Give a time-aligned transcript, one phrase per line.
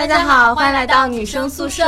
[0.00, 1.84] 大家好，欢迎来到女生宿舍。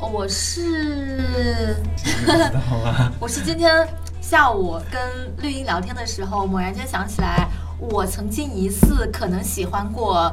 [0.00, 1.76] 我是？
[3.20, 3.86] 我是今天
[4.22, 4.98] 下午跟
[5.42, 7.46] 绿茵聊天的时候，猛然间想起来，
[7.78, 10.32] 我曾经疑似可能喜欢过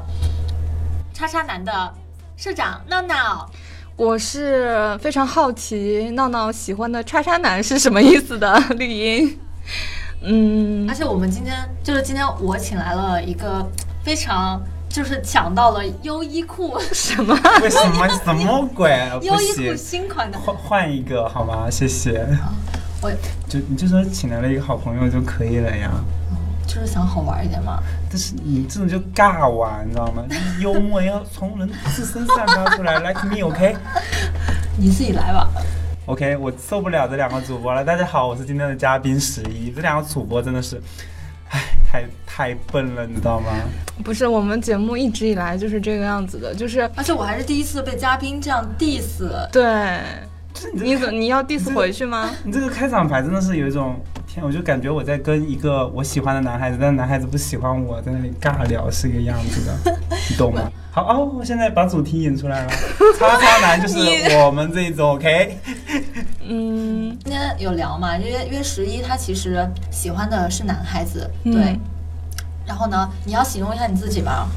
[1.14, 1.94] 叉叉男的
[2.38, 3.52] 社长闹闹。
[3.98, 9.38] 我是非常好奇闹闹喜欢的叉叉男是什么意思的 绿茵。
[10.22, 13.70] 嗯而，且我们今天就是今天我请来了一个
[14.02, 17.34] 非常就是抢到了优衣库什么？
[17.62, 18.90] 为什么什么鬼？
[19.22, 21.70] 优衣库，新款的，换换一个好吗？
[21.70, 22.26] 谢谢。
[23.02, 23.10] 我
[23.48, 25.92] 就你就说请来了一个好朋友就可以了呀。
[26.68, 27.82] 就是想好玩一点嘛。
[28.10, 30.24] 但是你这种就尬玩，你知道吗？
[30.60, 33.76] 幽默要从人自身散发出来， like me，OK？OK？、
[34.78, 35.48] 你自己来吧。
[36.08, 37.86] OK，我受不了这两个主播了。
[37.86, 39.72] 大家好，我是今天的嘉宾十一。
[39.72, 40.82] 这两个主播真的是，
[41.52, 43.52] 唉，太太笨了，你知道吗？
[44.04, 49.24] 不是，我们节目一直以来就是这个样子的，就是而且我还是第一次被嘉宾这样 diss。
[49.52, 50.00] 对。
[50.54, 52.30] 就是你怎你要 diss 回去吗？
[52.44, 53.96] 你这个开场白真的是有一种
[54.28, 59.98] 天，我就感觉我在跟一个我喜欢的男孩子，但是男孩子不喜欢我，在那里尬聊是一个样子的，
[60.30, 60.70] 你懂吗？
[60.92, 62.72] 好哦，我现在把主题引出来了，
[63.18, 64.00] 叉叉男就是
[64.38, 65.58] 我们这一组，OK？
[66.48, 68.18] 嗯，今天有聊嘛？
[68.18, 71.80] 因为因为十一他其实喜欢的是男孩子，嗯对。
[72.66, 74.48] 然后呢，你要形容一下你自己吗？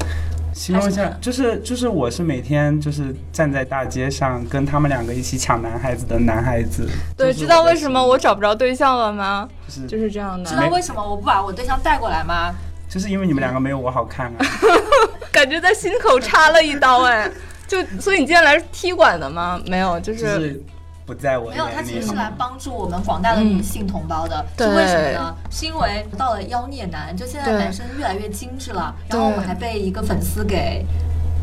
[0.53, 6.87] 形容一下，就是就是我是每天就是站在大街上跟他们两个一起抢男孩子的男孩子。
[7.17, 9.49] 对，知道为什么我找不着对象了吗？
[9.67, 12.53] 就是就是这样的知，道为什么我不把我对象带过来吗？
[12.87, 14.45] 就是因为你们两个没有我好看啊。
[15.31, 17.29] 感觉在心口插了一刀哎。
[17.65, 19.59] 就所以你今天来是踢馆的吗？
[19.65, 20.63] 没有，就就是是
[21.05, 24.45] 不在我没有，他其实是来帮助我们广大的女性同胞的。
[24.55, 25.35] 对是为什么呢？
[25.51, 30.85] 是因为到了妖孽男，就现在男生越来越精致了，然后我们还被一个粉丝给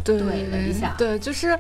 [0.05, 1.59] 怼了一下对，就是，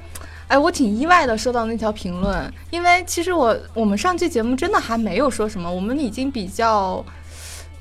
[0.48, 7.04] 哎，我挺意外的收到那条评论，因为其实我我们上期节目真的还没有说什么，我们已经比较，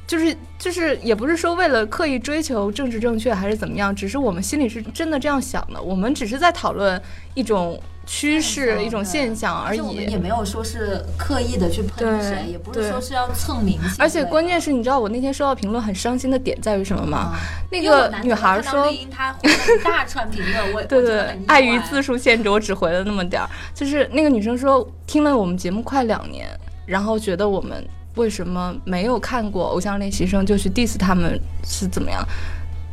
[0.05, 7.01] 就是就是也不是说为了刻意追求政治正确还是怎么样，只是我们心里是真的这样想的，我们只是在讨论
[7.33, 10.17] 一种趋势、一种现象而已我们也。
[10.17, 13.95] 没有说是刻意的去喷谁，也不是说是要蹭名气。
[13.99, 17.35] 而且关键键是，你知道我那天收到评论很伤心的点在于什么吗？
[17.71, 23.47] 那个女孩说她回了一大串评论，我 对对碍于字数限制，我只回了那么点儿。
[23.75, 26.49] 就是那个女生说，听了我们节目快两年，
[26.87, 32.21] 然后觉得我们为什么没有看过《偶像练习生》就去 diss 他们是怎么样？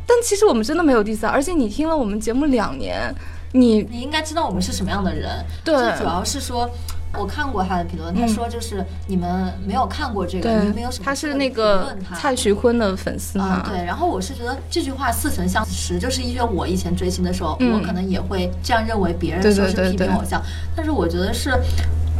[0.07, 3.13] 但其实我们真的没有 diss，啊而且你听了我们节目两年，
[3.59, 5.43] 你你应该知道我们是什么样的人。
[5.63, 6.69] 对就主要是说。
[7.17, 13.63] 我看过他的评论，他嗯说就是你们没有看过这个，你们没有什么他是那个蔡徐坤的粉丝嘛？
[13.65, 13.83] 嗯，对。
[13.85, 20.39] 然后我是觉得这句话似曾相识，就是因为我以前追星的时候，嗯我可能也会这样认为别人说是批评偶像，
[20.75, 21.57] 但是我觉得是。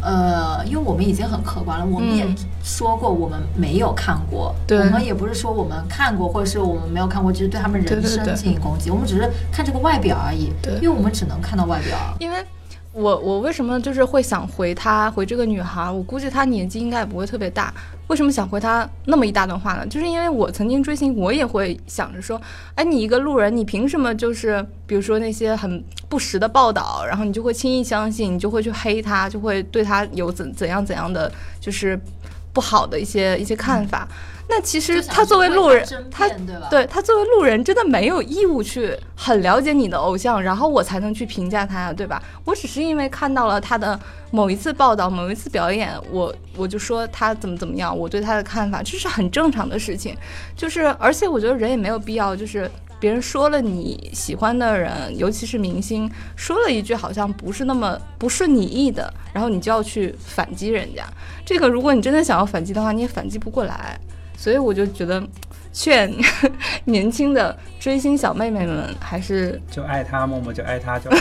[0.02, 2.34] 呃，因为我们已经很客观了，我们也嗯。
[2.62, 4.78] 说过我们没有看过，对。
[4.78, 10.74] 我们也不是说我们看过，或者是我们没有看过，就是对他们人生进行攻击，我们只是看这个外表而已，对。
[10.74, 11.96] 因为我们只能看到外表。
[12.18, 12.44] 因为
[12.92, 15.90] 我我为什么就是会想回她回这个女孩？
[15.90, 17.72] 我估计她年纪应该也不会特别大。
[18.08, 19.86] 为什么想回她那么一大段话呢？
[19.86, 22.40] 就是因为我曾经追星，我也会想着说，
[22.74, 32.00] 哎，你一个路人，你凭什么就是比如说那些很不实的报道，然后你就会轻易相信，你就会去黑他，就会对他有怎怎样怎样的就是
[32.52, 34.08] 不好的一些一些看法。
[34.50, 36.26] 那其实他作为路人，他
[36.70, 42.22] 对他作为路人，真的没有义务去很了解你的偶像，然后我才能去评价他呀，对吧？
[42.46, 43.98] 我只是因为看到了他的
[44.30, 50.16] 某一次报道、某一次表演，我我就说他怎么怎么样，我对他的看法，这是很正常的事情。
[50.56, 61.04] 就是，而且我觉得人也没有必要，就是别人说了你喜欢的人，尤其是明星，说了一句好像不是那么不顺你意的，然后你就要去反击人家。
[61.44, 64.00] 这个如果你真的想要反击的话，你也反击不过来。
[64.38, 65.20] 所以我就觉得，
[65.72, 66.08] 劝
[66.86, 71.16] 年轻的追星小妹妹们还是就爱他，默默就爱他就好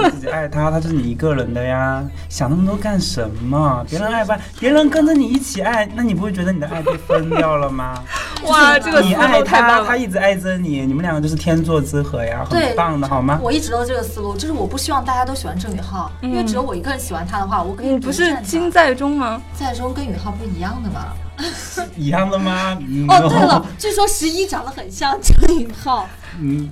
[0.00, 3.84] 了， 自己爱他，他就是你一个人的呀，想那么多干什么？
[3.90, 8.02] 别人爱不爱，别人跟着你一起爱，那你不会觉得你的爱被分掉了吗？
[8.48, 9.84] 哇，这个你爱他。
[9.84, 13.38] 他一直爱着你，你们两个就是天作之合呀，很棒的好吗？
[13.42, 19.40] 我一直都这个思路，就是我不希望大家都喜欢郑宇浩，因为只有我一个人喜欢他的话，我可以你不是金在中吗？
[19.54, 21.12] 在中跟宇浩不一样的吗？
[21.96, 22.78] 一样的吗？
[22.80, 26.08] 嗯哦，对了，据说十一长得很像郑允浩，
[26.40, 26.70] 嗯，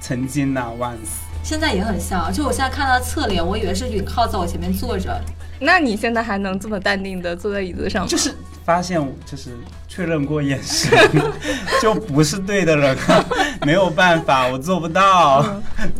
[0.00, 1.20] 曾经呐、once。
[1.42, 2.32] 现在也很像。
[2.32, 5.20] 就我现在看他侧脸，我以为是允浩在我前面坐着。
[5.58, 8.08] 那你现在还能这么淡定的坐在椅子上吗？
[8.08, 9.50] 就是发现，就是
[9.88, 10.90] 确认过眼神，
[11.82, 13.26] 就不是对的人了。
[13.66, 15.44] 没有办法，我做不到。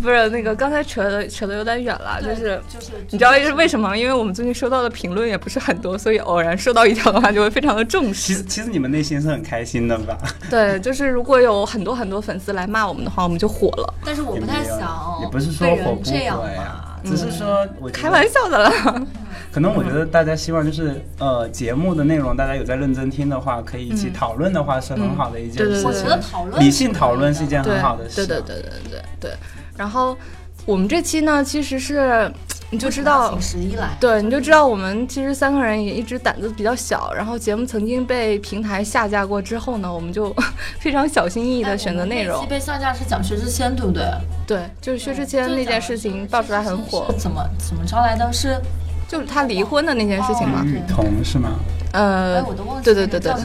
[0.03, 3.97] 不是那个刚才扯的扯的有点远了，就是就是你知道是为什么吗？
[3.97, 8.43] 因为我们最近收到的评论也不是很多，所以偶然收到一条的话，就会非常的重视其实。
[8.45, 10.19] 其实你们内心是很开心的吧？
[10.51, 13.95] 对， 就是如果有很多很多粉丝来骂我们的话，我们就火了。
[14.05, 19.07] 但是我不太想也不是说被火不人这样火呀嘛，只是说我开玩笑的啦。
[19.53, 26.05] 可能我觉得大家希望就是呃节目的内容，大家有在认真听的话，可以一起嗯讨论的话，是很好的一件对对对事情。
[26.05, 28.27] 我觉得讨论理性讨论是一件很好的事。
[28.27, 29.31] 对对对对对对。
[29.77, 30.17] 然后
[30.65, 32.33] 我们这期呢，其实是
[32.73, 33.41] 你就知道请。
[33.43, 40.35] 十一来，对，你就知道我们其实三个人也一直胆子比较小，然后节目曾经被平台下架过之后呢，我们就
[40.81, 42.47] 非常小心翼翼的选择内容。
[42.47, 44.05] 被下架是讲薛之谦，对不对？
[44.47, 48.33] 对，就是薛之谦那件事情爆出来很火是，怎么怎么着来的？
[48.33, 48.59] 是
[49.07, 50.65] 就是他离婚的那件事情嘛。
[50.65, 51.51] 雨桐是吗？
[51.93, 53.43] 呃哎，，我都忘记对对对对对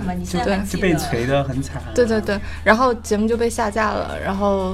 [0.65, 0.95] 就被？
[0.95, 1.83] 锤的很惨。
[1.93, 4.73] 对对对，然后节目就被下架了，然后。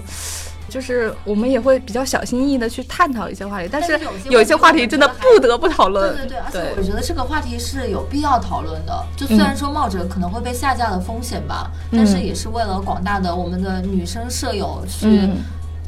[0.74, 4.00] 就是我们也会比较小心翼翼的去探讨一些话题，但是
[4.32, 6.16] 有一些话话题题真的不得不讨论。
[6.16, 9.06] 对对对，而且我觉得这个话题是有必要讨论的。
[9.16, 15.38] 就虽然说冒着可能会被下架的风险吧，但是也是为了广大的我们的女生舍友去嗯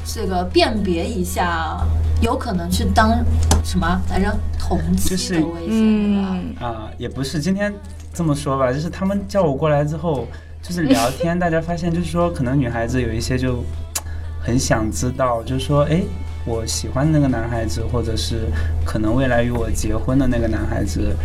[0.04, 1.78] 这个辨别一下，
[2.20, 3.10] 有可能去当
[3.64, 6.28] 什么来着同就是期的危险，对吧？
[6.30, 7.74] 嗯，啊、也不是，今天
[8.14, 10.28] 这么说吧，就是他们叫我过来之后，
[10.62, 13.64] 就是聊天， 大家发现就是说，可能女孩子有一些就
[14.46, 16.00] 很想知道，就是说，哎，
[16.44, 18.46] 我喜欢那个男孩子，或者是
[18.84, 21.16] 可能未来与我结婚的那个男孩子，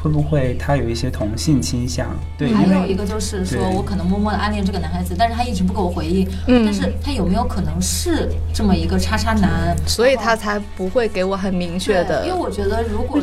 [0.00, 2.06] 会不会他有一些同性倾向？
[2.38, 6.28] 对，还有一个就是说，我可能默默的暗恋这个男孩子，但是他一直不给我回应。
[6.46, 9.76] 嗯但是他有没有可能是这么一个叉叉男？
[9.84, 13.20] 所以他才不会给我很明确的因为我觉得如果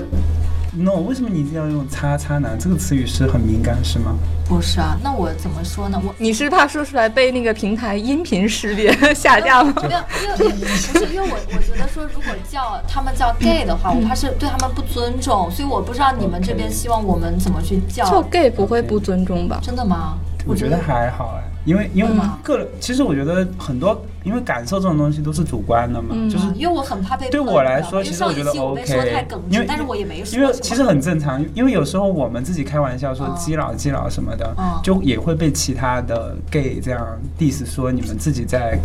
[0.78, 4.16] no，为什么你一定要用“叉叉男”这个词语是很敏感是吗？
[4.48, 6.00] 不是啊，那我怎么说呢？
[6.06, 9.74] 我你是怕说出来被那个平台音频识别下架吗？
[9.88, 18.06] 没有，因为不是因为我我觉得说，如果叫他们叫 gay 的话， 我怕是对他们不尊重，所以我不知道你们这边希望我们怎么去叫。
[18.06, 19.60] 叫 gay 不会不尊重吧？
[19.64, 20.18] 真的吗？
[20.46, 22.12] 我觉得还好哎，因为因为
[22.44, 26.30] 个人，其实我觉得很多，因为感受这种东西都是主观的嘛，嗯。
[26.30, 33.36] 就是因为我很怕被对我来说，其实我觉得 OK，因为，但是我也没说因为其实很正常，因为有时候我们自己开玩笑说嗯。
[33.36, 34.80] 基佬基佬什么的，嗯。
[34.84, 37.06] 就也会被其他的 gay 这样
[37.38, 38.80] diss 说你们自己在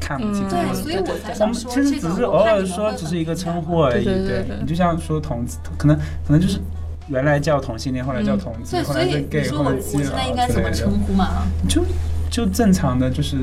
[0.00, 0.62] 看不起嗯自己。
[0.62, 6.58] 对，所以我才我想说们其实只是偶尔说只是一个称呼而已，对对对对你就像说同志，可能可能就是
[7.08, 8.38] 原来叫同性恋，后来叫嗯。
[8.38, 11.46] 同志，对，所后来是以你 gay，说我现在应该怎么称呼嘛？
[11.68, 11.84] 就
[12.30, 13.38] 就正常的就是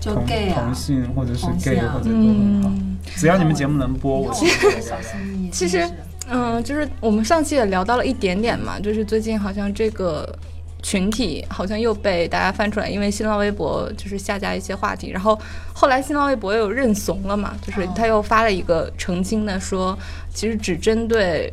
[0.00, 0.62] 就同 gay 啊。
[0.64, 2.96] 同性或者是 gay 啊或者都很好，嗯。
[3.16, 4.32] 只要你们节目能播，我。
[4.32, 5.94] 其实真的是。
[6.26, 10.26] 嗯，就是我们上期也聊到了一点点嘛，就是最近好像这个
[10.82, 15.38] 群体好像又被大家翻出来，因为新浪微博就是下架一些话题，然后
[15.74, 19.96] 后来新浪微博又认怂了嘛，就是他又发了一个澄清的说，
[20.32, 21.52] 其实只针对。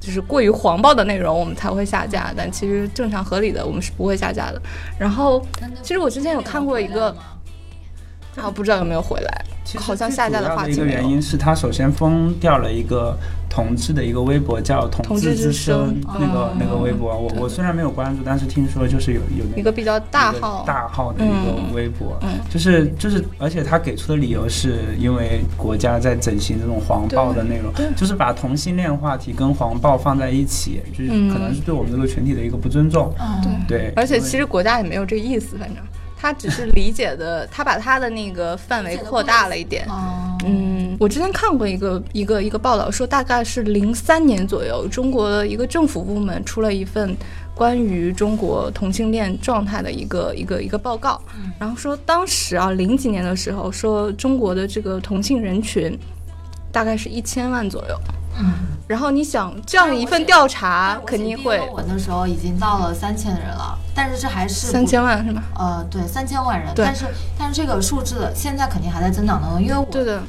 [0.00, 4.60] 就是过于黄暴的内容，我们才会下架，但其实正常合理的，我们是不会下架的。
[4.98, 5.44] 然后，
[5.82, 7.14] 其实我之前有看过一个，
[8.34, 9.44] 啊，不知道有没有回来，
[9.78, 13.14] 好像下架的主要的一个原因是他首先封掉了一个
[13.50, 16.56] 同志的一个微博，叫“同同志之声声”那个哦。
[16.58, 31.28] 那个微博，我我虽然没有关注，但是听说就是有有一个比较大号，大号的一个嗯微博，嗯就是就是，而且他给出的理由是因为国家在整形这种黄暴的内容就是把同性恋话题跟黄暴放在一起，就是嗯。
[31.28, 33.12] 可能是对我们这个群体的一个不尊重。
[33.18, 35.82] 嗯，对，而且其实国家也没有这个意思，反正
[36.16, 39.86] 他只是理解的，他把他的那个范围扩大了一点。
[39.88, 40.36] 哦，
[40.90, 47.16] 嗯，我之前看过一个一个一个报道，说大概是零三年左右，中国的一个政府部门出了一份
[47.54, 55.96] 关于中国同性恋状态的一个一个一个报告，嗯然后说当时啊零几年的时候，说中国的这个同性人群
[56.72, 57.96] 大概是一千万左右。
[58.40, 58.52] 嗯，
[58.88, 65.42] 然后你想这样一份调查肯定会毕业论文的时候已经到了三千人了，但是这还是三千万是吗？
[65.56, 67.04] 呃，对，三千万人，但是
[67.38, 69.86] 但是这个数字现在肯定还在增长当中，因为我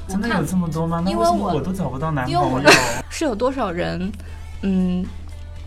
[0.07, 1.03] 真的有这么多吗？
[1.07, 2.69] 因为我都找不到男因为我朋友？
[3.09, 4.11] 是有多少人，
[4.61, 5.05] 嗯，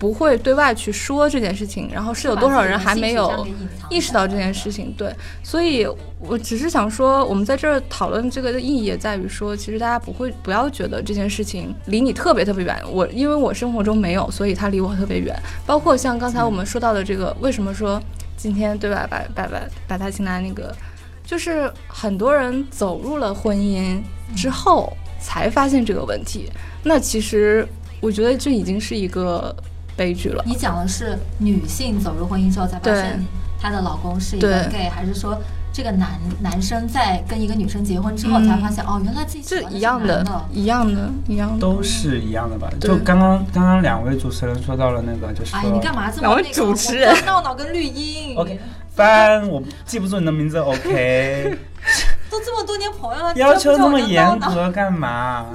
[0.05, 3.47] 不会对外去说这件事情，然后是有多少人还没有
[3.89, 4.93] 意识到这件事情。
[4.99, 5.11] 对，
[5.43, 12.79] 所以我只是想说，我们在这儿讨论这个的意义也在于说，其实大家不会不要觉得这件事情离你特别特别远。
[12.93, 15.35] 我因为我生活中没有，所以它离我特别远。
[15.65, 17.99] 包括像刚才我们说到的这个，为什么说
[18.37, 19.07] 今天对吧？
[19.11, 19.59] 把把把
[19.89, 20.71] 把他请来那个，
[21.25, 24.03] 就是很多人走入了婚姻
[24.37, 26.51] 之后才发现这个问题。
[26.83, 27.67] 那其实
[28.03, 29.55] 我觉得这已经是一个
[29.97, 30.43] 悲剧了。
[30.47, 33.25] 你讲的是女性走入婚姻之后才发现
[33.61, 35.39] 她的老公是一个 gay，还是说
[35.73, 41.59] 这个男男生在跟一个女生结婚之后，嗯才发现哦，原来自己喜这欢的一样的一样的，一样的。
[41.61, 42.71] 都是一样的吧？
[42.81, 48.61] 就刚刚刚刚两位主持人说到了那个，就是哎，你干嘛这么两位那个主持人闹闹跟绿茵 OK
[48.97, 51.59] 班，我记不住你的名字，OK，
[52.31, 55.47] 都这么多年朋友了，要求那么严格干嘛？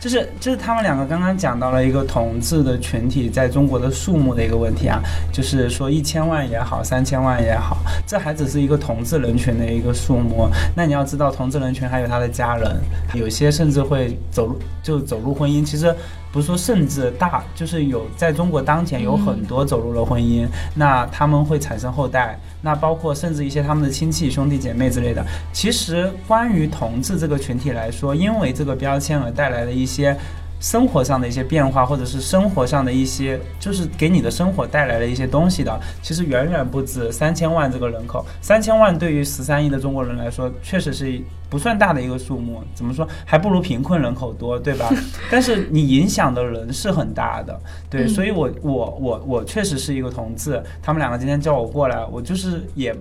[0.00, 5.00] 就是就是他们两个刚刚讲到了一个同志的群体在中国的数目的一个问题啊，
[5.32, 10.48] 就是说一千万也好，三千万也好，这还只是一个同志人群的一个数目。
[10.76, 12.76] 那你要知道，同志人群还有他的家人，
[13.14, 15.64] 有些甚至会走入就走入婚姻。
[15.64, 15.94] 其实
[16.32, 25.24] 不是说甚至大，就是有在中国当前有很多走入了婚姻，那他们会产生后代，那包括甚至一些他们的亲戚、兄弟姐妹之类的。
[25.52, 30.16] 其实关于同志这个群体来说，因为这个标签而带来的一些。
[30.60, 38.24] 生活上的一些变化，或者是生活上的一些，就是给你的生活带来了一些东西的，其实远远不止三千万这个人口。
[38.40, 42.62] 三千万对于十三亿的中国人来说，确实是不算大的一个数目。
[42.74, 44.90] 怎么说，还不如贫困人口多，对吧？
[45.30, 50.62] 但是你影响的人是很大的，对，嗯所以我我我我确实是一个同志。
[50.82, 52.94] 他们两个今天叫我过来，我就是也。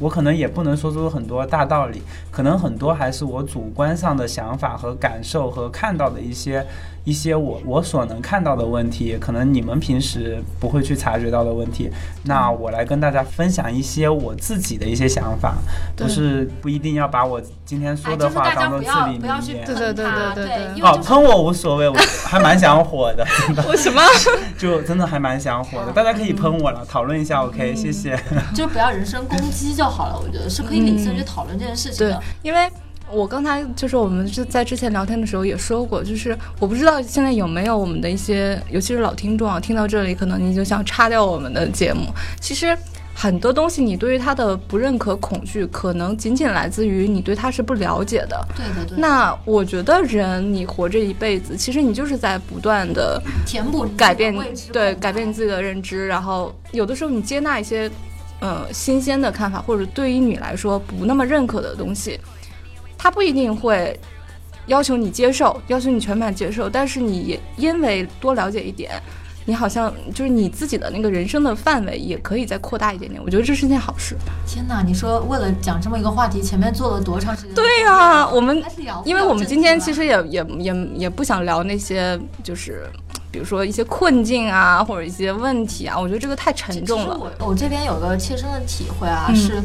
[0.00, 2.02] 我可能也不能说出很多大道理，
[2.32, 6.66] 可能很多还是我主观上的想法和感受和看到的一些
[7.04, 11.90] 一些我我所能看到的问题，可能你们平时不会去察觉到的问题。
[12.24, 15.54] 那我来跟大家分享一些我自己的一些想法，
[15.94, 19.52] 对不是不一定要把我今天说哎，的话当做至不要理名言不要去。
[19.64, 20.04] 对对，对
[20.34, 24.00] 对对哦，喷我无所谓，我还蛮想火的，真的，为什么？
[24.58, 25.92] 就真的还蛮想火的。
[25.92, 28.18] 大家可以喷我了，讨论一下，OK，谢谢。
[28.54, 32.70] 就不要人身攻击就好了，我觉得是可以理性地去讨论这件事情对的。，因为
[33.12, 42.06] 我刚才就是我们是在之前聊天的时候也说过，就是我不知道现在有没有我们的一些，尤其是老听众啊，听到这里可能你就想叉掉我们的节目。
[42.40, 42.76] 其实
[43.12, 48.46] 很多东西你对于他的不认可、恐惧，可能仅仅来自于你对他是不了解的。
[48.56, 54.32] 对的对，那我觉得人你活这一辈子，其实你就是在不断的填补改变
[54.72, 57.90] 对改变你自己的认知，然后有的时候你接纳一些
[58.40, 62.18] 呃新鲜的看法，或者对于你来说不那么认可的东西，
[62.98, 63.98] 他不一定会
[64.66, 69.00] 要求你接受，要求你全盘接受，但是你也因为多了解一点。
[69.46, 74.14] 你好像就是你自己的那个人生的范围也可以再扩大一点点，我觉得这是件好事。
[74.46, 74.82] 天哪！
[74.82, 77.54] 你说为了讲这么一个话题，前面做了多长时间？
[77.54, 78.62] 对呀、我们
[79.04, 82.86] 因为我们今天其实也也也也不想聊那些就是，
[83.30, 87.16] 比如说一些困境啊，或者一些问题啊，我觉得这个太沉重了。
[87.18, 89.62] 我我这边有个切身的体会啊，嗯是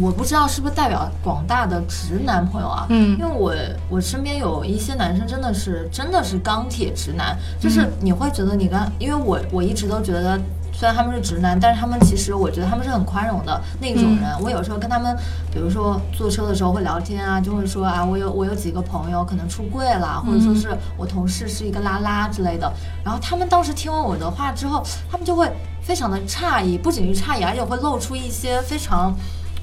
[0.00, 3.54] 我不知道是不是代表广大的直男朋友啊，嗯因为我
[3.88, 10.40] 我身边有一些男生真的是真的是钢铁直男，就是嗯你会觉得你跟，因为我我一直都觉得。
[10.84, 14.38] 虽然他们是直男，但是他们其实我觉得他们是很宽容的那种人。
[14.42, 15.16] 我有时候跟他们，
[15.50, 22.70] 比如说坐车的时候会聊天啊，就会说啊，我有我有几个朋友可能出柜了，或者说是我同事是一个拉拉之类的。
[23.02, 25.50] 然后他们当时听完我的话之后，他们就会
[25.80, 29.10] 非常的诧异，不仅是诧异，而且会露出一些非常。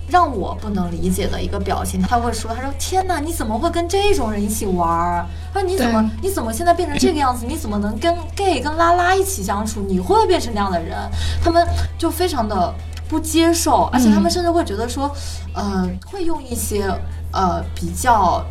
[0.08, 5.26] 让我不能理解的一个表情，他会说：“他说天哪，你怎么会跟这种人一起玩儿？
[5.54, 7.46] 他说你怎么你怎么现在变成这个样子？
[7.48, 9.82] 你怎么能跟 gay 跟拉拉一起相处？
[9.88, 10.98] 你会变成那样的人？”
[11.44, 11.66] 他们
[11.98, 12.74] 就非常的
[13.08, 15.10] 不接受，而且他们甚至会觉得说，
[15.54, 16.84] 呃，会用一些
[17.32, 18.44] 呃比较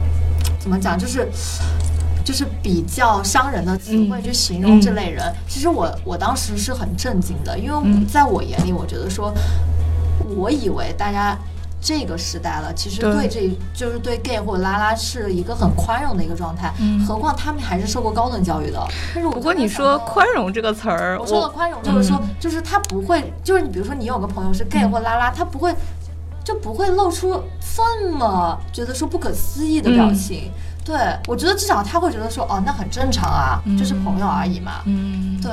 [0.58, 1.28] 怎么讲，就是。
[2.22, 9.32] 就是比较伤人的词汇去形容这类人，其实我我当时是很震惊的，因为嗯在我眼里，我觉得说，
[10.36, 11.36] 我以为大家
[11.80, 18.78] 这个时代了，其实对对这就是对 gay 或者拉拉是一个很宽容的一个状态，嗯何况他们还是受过高等教育的。
[19.14, 25.74] 但是我不过你说宽容这个词儿，我说的宽容就是说，就是他不会，就是你比如说你有个朋友是 gay 或拉拉，他不会
[26.44, 30.50] 就不会露出这么觉得说不可思议的表情。
[30.90, 34.82] 对我觉得至少他会觉得说，哦，那很正常啊，就是朋友而已嘛。
[34.86, 35.52] 嗯，对，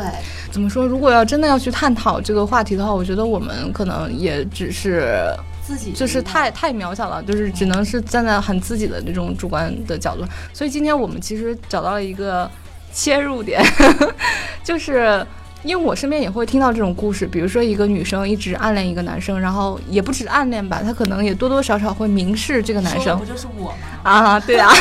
[0.50, 0.88] 怎么说？
[0.88, 5.32] 如果要真的要去探讨这个话题的话，我觉得我们可能也只是
[5.64, 10.26] 自己就是太太渺小了，就是只能是站在很自己的这种主观的角度。
[10.54, 12.50] 所以今天我们其实找到了一个
[12.92, 13.62] 切入点，
[14.66, 15.24] 就是
[15.64, 23.78] 因为我身边也会听到这种故事，比如说一个女生一直暗恋一个男生，然后也不止暗恋吧，她可能也多多少少会明示这个男生说的不就是我吗？
[24.04, 24.72] 啊，对啊，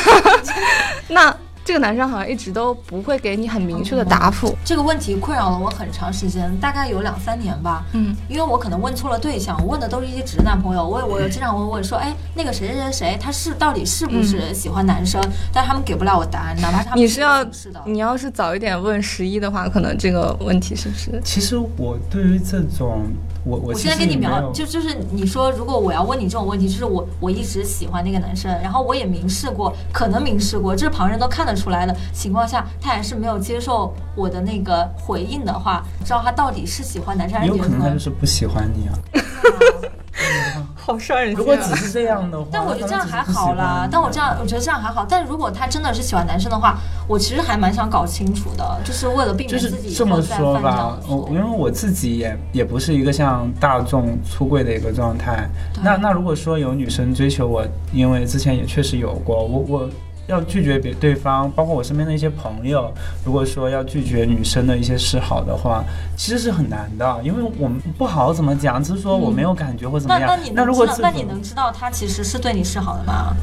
[1.08, 1.34] 那
[1.66, 7.84] 这个男生好像一直都不会给你很明确的答复，这个问题困扰了我很长时间，大概有两三年吧。
[7.92, 15.20] 嗯，因为我可能问错了对象，我问的都是一些直男朋友，我我有经常会问说，哎，那个谁谁谁谁，他是到底是不是喜欢男生？
[15.52, 21.20] 但是他们给不了我答案，哪怕他们你是要是的，你要是早一点问十一的话，可能这个问题是不是？
[21.24, 23.02] 其实我对于这种
[23.46, 38.98] 我我我现在跟你描，就就是你说，如果我要问你这种问题，就是我我一直喜欢那个男生，然后我也明示过，可能明示过，这是旁人都看得出来的情况下，他还是没有接受我的那个回应的话，知道他到底是喜欢男生还是觉得可能他就是不喜欢你啊。
[40.86, 45.04] 好伤人如果只是这样的话，但我觉得这样还好啦，但我这样我觉得这样还好。
[45.08, 46.76] 但如果他真的是喜欢男生的话，
[47.08, 55.50] 我其实还蛮想搞清楚的，就是为了避免自己以这么后再说吧犯这样的，错误我因为我自己也也不是一个像大众出柜的一个状态。
[55.82, 59.90] 那那如果说有女生追求我，因为之前也确实有过，我我
[60.26, 62.92] 要拒绝别对方，包括我身边的一些朋友，
[63.24, 65.84] 如果说要拒绝女生的一些示好的话，
[66.16, 70.38] 其实是很难的，因为我们不好怎么讲，只是说我没有感觉或怎么样。
[70.54, 73.34] 那那如果那你能知道他其实是对你示好的吗？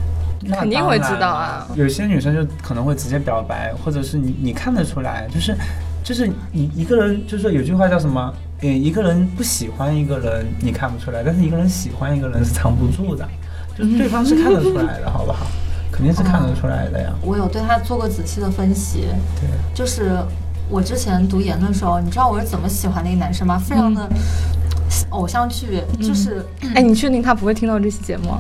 [0.45, 5.55] 那肯定会知道啊有些女生就可能会直接表白，或者是你你看得出来，就是
[6.03, 8.33] 就是你一个人，就是说有句话叫什么？
[8.59, 13.25] 呃，一个人不喜欢一个人你看不出来，但是一个人喜欢一个人是藏不住的，
[13.77, 15.47] 就是对方是看得出来的，好不好？
[15.93, 17.13] 肯定是看得出来的呀。
[17.21, 19.07] 我有对他做过仔细的分析，
[19.39, 20.17] 对，就是
[20.69, 23.57] 我之前读研的时候，你知道我是怎么喜欢那个男生吗？
[23.57, 24.09] 非常的
[25.09, 28.35] 偶像剧，就是哎，你确定他不会听到这期节目？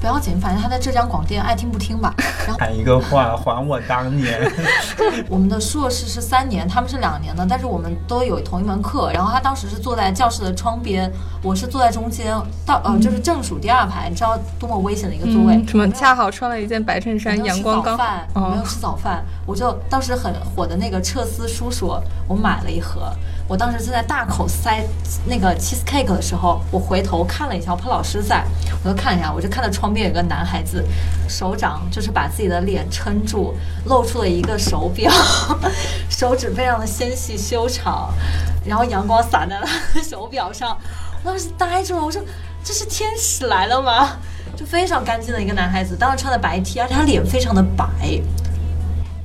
[0.00, 2.14] 不要紧，反正他在浙江广电，爱听不听吧。
[2.46, 4.40] 然后喊一个话，还我当年。
[5.28, 9.10] 我们的硕士是三年，他们是两年的，但是我们都有同一门课。
[9.12, 11.10] 然后他当时是坐在教室的窗边，
[11.42, 12.32] 我是坐在中间，
[12.64, 15.56] 到呃就是正数第二排，你知道多么危险的一个座位。
[15.56, 21.92] 嗯什么恰好穿了一件白衬衫，没有吃阳光刚早饭，没有哦，吃早饭，我就当时很火的那个彻斯叔叔，
[22.28, 23.12] 我买了一盒。
[23.48, 24.84] 我当时正在大口塞
[25.24, 28.44] 那个 cheese cake 的时候，我回头看了一下，我怕老师在，
[28.84, 30.84] 我就看一下，我就看到窗边有个男孩子，
[31.26, 33.54] 手掌就是把自己的脸撑住，
[33.86, 35.10] 露出了一个手表，
[36.10, 38.12] 手指非常的纤细修长，
[38.66, 39.66] 然后阳光洒在了
[40.02, 40.76] 手表上，
[41.24, 42.20] 我当时呆住了，我说
[42.62, 44.18] 这是天使来了吗？
[44.54, 47.88] 就非常干净的一个男孩子，当时穿的白 T，而且他脸非常的白，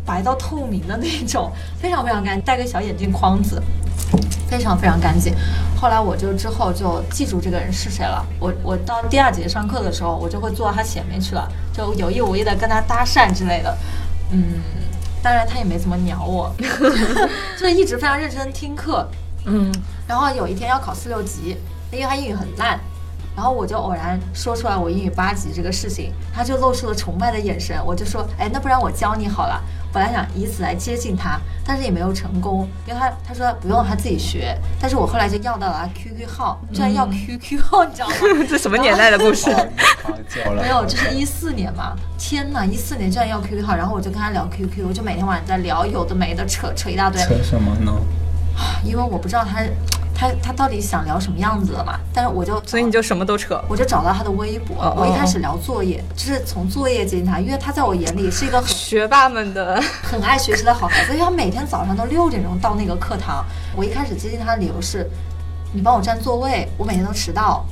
[0.05, 3.61] 白到透明的那种，非常非常干净，戴个小眼镜框子，
[4.53, 5.33] 非常非常干净。
[5.75, 8.23] 后来我就之后就记住这个人是谁了。
[8.39, 13.75] 我我到第二节上课的时候，我就会坐到他前面去了，就有意无意的跟他搭讪之类的。
[14.29, 14.61] 嗯，
[15.23, 16.53] 当然他也没怎么鸟我，
[17.57, 19.07] 就是一直非常认真听课。
[19.45, 19.73] 嗯，
[20.07, 21.57] 然后有一天要考四六级，
[21.91, 22.79] 因为他英语很烂，
[23.35, 29.59] 然后我就偶然说出来我英语八级这个事情，他就露出了崇拜的眼神，我就说，哎，那不然我教你好了。
[29.93, 38.15] 本来想以此来接近他，但是也没有成功，因为他他说不用他自己学，但是我后来就要到了他 QQ 号，居然要 QQ 号，你知道吗？
[38.49, 39.51] 这什么年代的故事？
[40.03, 41.95] 好久了， 没有，这是一四年嘛？
[42.17, 47.21] 天哪，一四年居然要 QQ 号，然后我就跟他聊 QQ，我就每天晚上在聊有的没的，扯扯一大堆。
[47.21, 47.93] 扯什么呢？
[48.83, 49.61] 因为我不知道他
[50.15, 53.61] 他他到底想聊什么样子的嘛，但是我就所以你就什么都扯。
[53.67, 63.43] 我就找到他的微博，哦哦我一开始聊作业，就是从作业接近他，因为他在我眼里是一个很学霸们的，很爱学习的好孩子，因为他每天早上都六点钟到那个课堂。
[63.75, 65.09] 我一开始接近他的理由是，
[65.73, 67.65] 你帮我占座位，我每天都迟到。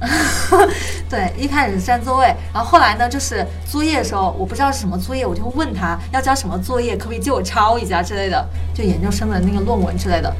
[1.08, 8.44] 对，一开始占座位，然后后来呢，就是作业的时候，我不知道是什么作业，我就问他要交什么作业，可不可以借我抄一下之类的，
[8.74, 10.34] 就研究生的那个论文之类的。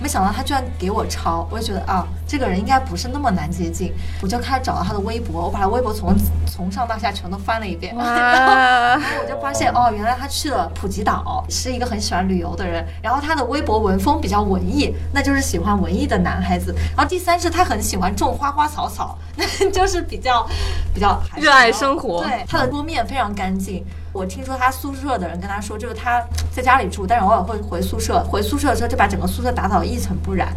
[0.00, 6.14] 没想到他居然给我抄，我就觉得啊，这个人应该不是那么难接近，我就开始找到他的微博，我把他微博从
[6.46, 12.86] 从上到下全都翻了一遍， 然后，我就发现哦，原来他去了普吉岛，是一个很喜欢旅游的人。
[13.02, 16.74] 然后他的微博文风比较文艺，那就是喜欢文艺的男孩子。
[16.96, 20.46] 然后第三是他很喜欢种花花草草，那 就是比较
[20.94, 23.84] 比较热爱生活对，他的桌面非常干净。
[24.12, 28.24] 我听说他宿舍的人跟他说，就是他在家里住，但是偶尔会回宿舍。
[28.24, 30.52] 回宿舍的时候就把整个宿舍打扫得一尘不染。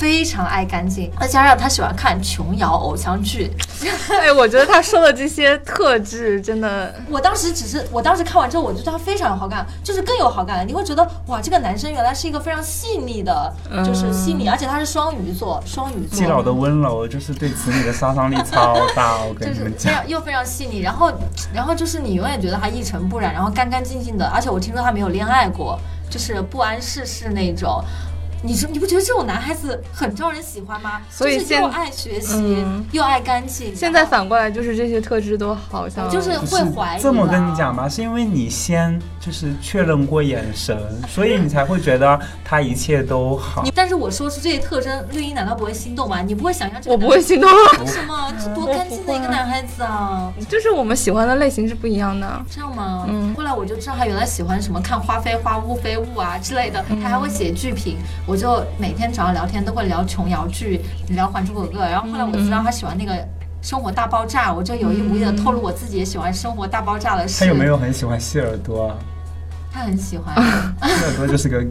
[0.00, 3.50] 非常爱干净，再加上他喜欢看琼瑶偶像剧，
[4.18, 10.64] 哎，我觉得他说的这些特质真的， 我当时只是，我当时看完之后，我就对他非常有好感，就是更有好感了。
[10.64, 13.52] 你会觉得，哇，这个男生原来是一个非常细腻的，
[13.84, 19.92] 就是细腻，而且他是双鱼座，双鱼基佬座，的温柔就是对子女的杀伤力超大，我跟 就是你们讲。
[19.92, 20.80] 非常又非常细腻。
[20.80, 21.12] 然后，
[21.52, 24.26] 然后就是你永远觉得他一尘不染，然后干干净净的。
[24.26, 27.84] 而且我听说他没有恋爱过，就是不谙世事那种。
[28.42, 31.00] 你说你不觉得这种男孩子很招人喜欢吗？
[31.10, 33.74] 所以现就是又爱学习，嗯又爱干净。
[33.76, 43.64] 现在反过来就是这些特质都好像就是会怀疑这么跟你讲吧，是因为你先就是确认过眼神，所以你才会觉得他一切都好。
[43.74, 46.22] 但是我说出这些特征，绿茵难道不会心动吗？
[46.22, 48.32] 你不会想象这个我不会心动为什么？
[48.42, 50.32] 这多干净的一个男孩子啊！
[50.48, 52.42] 就是我们喜欢的类型是不一样的。
[52.50, 53.04] 这样吗？
[53.08, 57.98] 嗯后来我就知道他原来喜欢什么看花非花、雾非雾啊之类的，他还会写剧评。
[58.30, 63.12] 我就每天早上聊天都会聊琼瑶剧，聊《还珠格格》，然后后来我知道他喜欢那个。
[63.62, 67.40] 生活大爆炸，我就有意无意的透露我自己也喜欢生活大爆炸的事。
[67.40, 68.96] 他有没有很喜欢谢耳朵啊？
[69.70, 70.34] 他很喜欢，
[70.82, 71.62] 谢耳朵就是个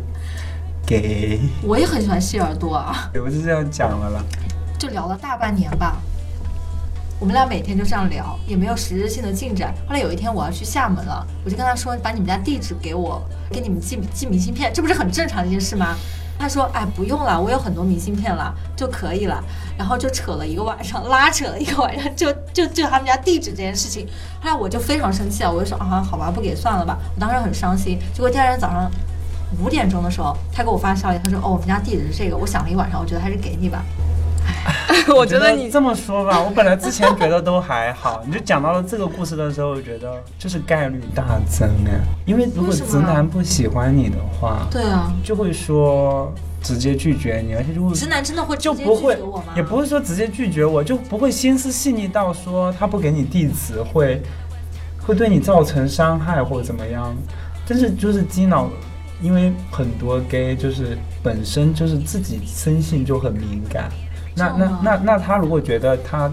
[0.85, 3.09] gay， 我也很喜欢谢耳朵啊。
[3.15, 4.23] 我就这样讲了啦。
[4.77, 5.97] 就聊了大半年吧。
[7.19, 9.73] 我们俩每天就这样聊，也没有实质性的进展。
[9.87, 13.19] 后来有一天我要去厦门了，我就跟他说：“把你们家地址给我，
[13.49, 15.95] 给你们寄寄明信片，这不是很正常的一件事吗？”
[16.39, 19.43] 他说：“哎，不用了，我有很多明信片了，就可以了。”
[19.77, 24.07] 然后就扯了一个晚上，拉扯了一个晚上，就就就他们家地址这件事情。
[24.41, 27.99] 后来我就非常生气了，我就说：“啊，好吧，不给算了吧。”我当时很伤心。
[28.13, 28.89] 结果第二天早上
[29.61, 33.83] 五点钟的时候，他给我发消息，他说：“哦，我们家地址是这个。”我想了一晚上，我觉得还是给你吧。
[35.15, 46.31] 我觉得你这么说吧，我本来之前觉得都还好，你就讲到了这个故事的时候，我觉得就是概率大增哎，因为如果直男不喜欢你的话，对啊，就会说
[46.61, 54.21] 直接拒绝你，而且就会直男真的会直接就不会拒绝我吗？，也不会说直接拒绝我，就不会心思细腻到说他不给你地址会
[55.05, 57.15] 会对你造成伤害或者怎么样。
[57.67, 58.67] 但是就是基脑，
[59.21, 63.91] 因为很多 gay 就是本身就是自己生性就很敏感，
[64.39, 66.31] 那那那那他如果觉得他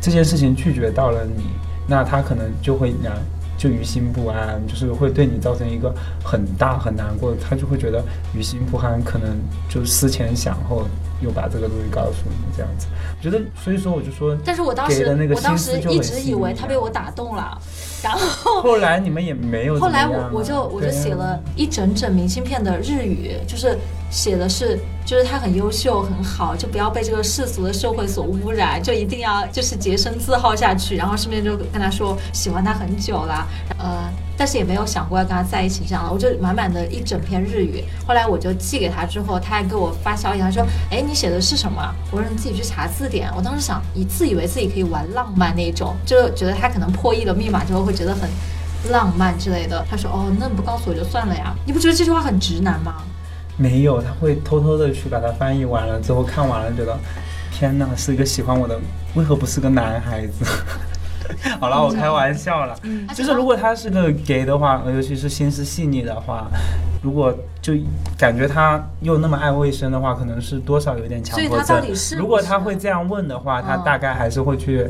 [0.00, 1.44] 这件事情拒绝到了你，
[1.86, 3.14] 那他可能就会让
[3.56, 8.02] 就于心不安，就是会对你造成一个很大很难过，他就会觉得
[8.34, 9.38] 于心不安，可能
[9.68, 10.82] 就思前想后，
[11.22, 12.88] 又把这个东西告诉你这样子。
[13.16, 17.56] 我觉得，所以说我就说，但是我当时给的那个我当时一直以为他被我打动了，
[18.02, 23.78] 然后 后来你们也没有怎后来我我就我就写了一整整明信片的日语，就是
[24.14, 30.94] 写的是就是他很优秀很好，就不要被这个世俗的社会所污染，就一定要就是洁身自好下去。
[30.96, 33.44] 然后顺便就跟他说喜欢他很久了，
[33.76, 37.82] 呃，但是也没有想过要跟他在一起这样的，我就满满的一整篇日语。
[38.06, 48.30] 后来我就寄给他之后，他还给我发消息，他说：“哎，你写的是什么？”我说：“你自己去查字典。”我当时想，以自以为自己可以玩浪漫那种，就觉得他可能破译了密码之后会觉得很
[48.92, 49.84] 浪漫之类的。
[49.90, 53.02] 他说：“哦，那你不告诉我就算了呀。”你不觉得这句话很直男吗？
[53.56, 56.96] 没有，他会偷偷的去把它翻译完了之后看完了，觉得
[57.52, 58.78] 天哪，是一个喜欢我的，
[59.14, 60.44] 为何不是个男孩子？
[61.58, 62.76] 好了，我开玩笑了。
[62.82, 66.48] 嗯就是如果他是个 gay 的话，呃尤其是心思细腻的话，
[67.02, 67.72] 如果就
[68.18, 72.16] 感觉他又那么爱卫生的话，可能是多少有点强迫所以他到症底是。
[72.16, 74.86] 如果他会这样问的话，他嗯大概还是会去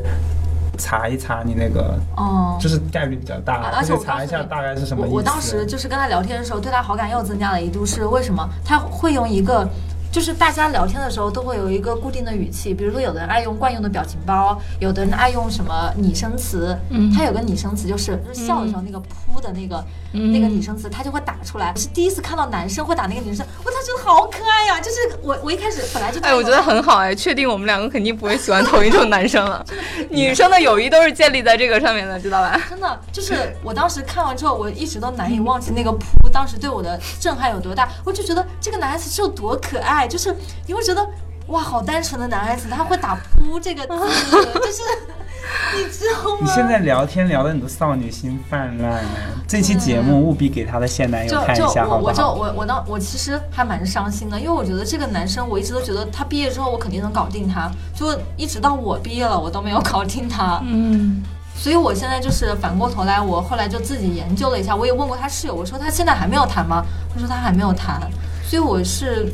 [0.75, 2.57] 查一查你那个，哦。
[2.59, 5.13] 就是概率比较大，而且查一下大概是什么意思。
[5.13, 8.47] 我我当时就是跟他聊天的时候，对他好感又增加了一度，是为什么？
[8.63, 9.67] 他会用一个。
[10.11, 16.73] 就是大家聊天的时候都会有一个固定的语气，比如说有的人爱用惯用的表情包，有的人爱用什么拟声词。
[16.89, 19.03] 嗯他有个拟声词就是就是笑的时候那个噗
[19.39, 21.71] 的那个、那个拟声词，他就会打出来。
[21.75, 29.65] 我是第一次看到男生会打那个拟声，我操，真的好可爱呀、就是我我一开始本来就哎，我觉得很好哎，确定我们两个肯定不会喜欢同一种男生了。
[30.09, 32.59] 女生的友谊都是建立在这个上面的，知道吧？
[32.69, 37.89] 真的就是我当时看完之后，我一直都难以忘记那个扑当时对我的震撼有多大。
[38.03, 40.35] 我就觉得这个男孩子是有多可爱，就是
[40.67, 41.05] 你会觉得
[41.47, 43.89] 哇，好单纯的男孩子，他会打扑这个字，
[44.59, 44.81] 就是
[45.77, 46.37] 你知道吗？
[46.41, 49.09] 你现在聊天聊的你都少女心泛滥了，
[49.47, 52.33] 这期节目务必给他的现男友看一下，好不我我就好？
[52.33, 60.61] 我我当我其实还蛮伤心的，因为我觉得这个男生我一直都觉得他毕业之后我肯定能搞定他，就一直到我毕业了我都没有搞定他。
[60.65, 61.23] 嗯，
[61.55, 66.83] 所以我现在就是反过头来，我后来就自己研究了一下，我也问过他室友，我说他现在还没有谈吗？
[67.13, 68.01] 他说他还没有谈，
[68.43, 69.31] 所以我是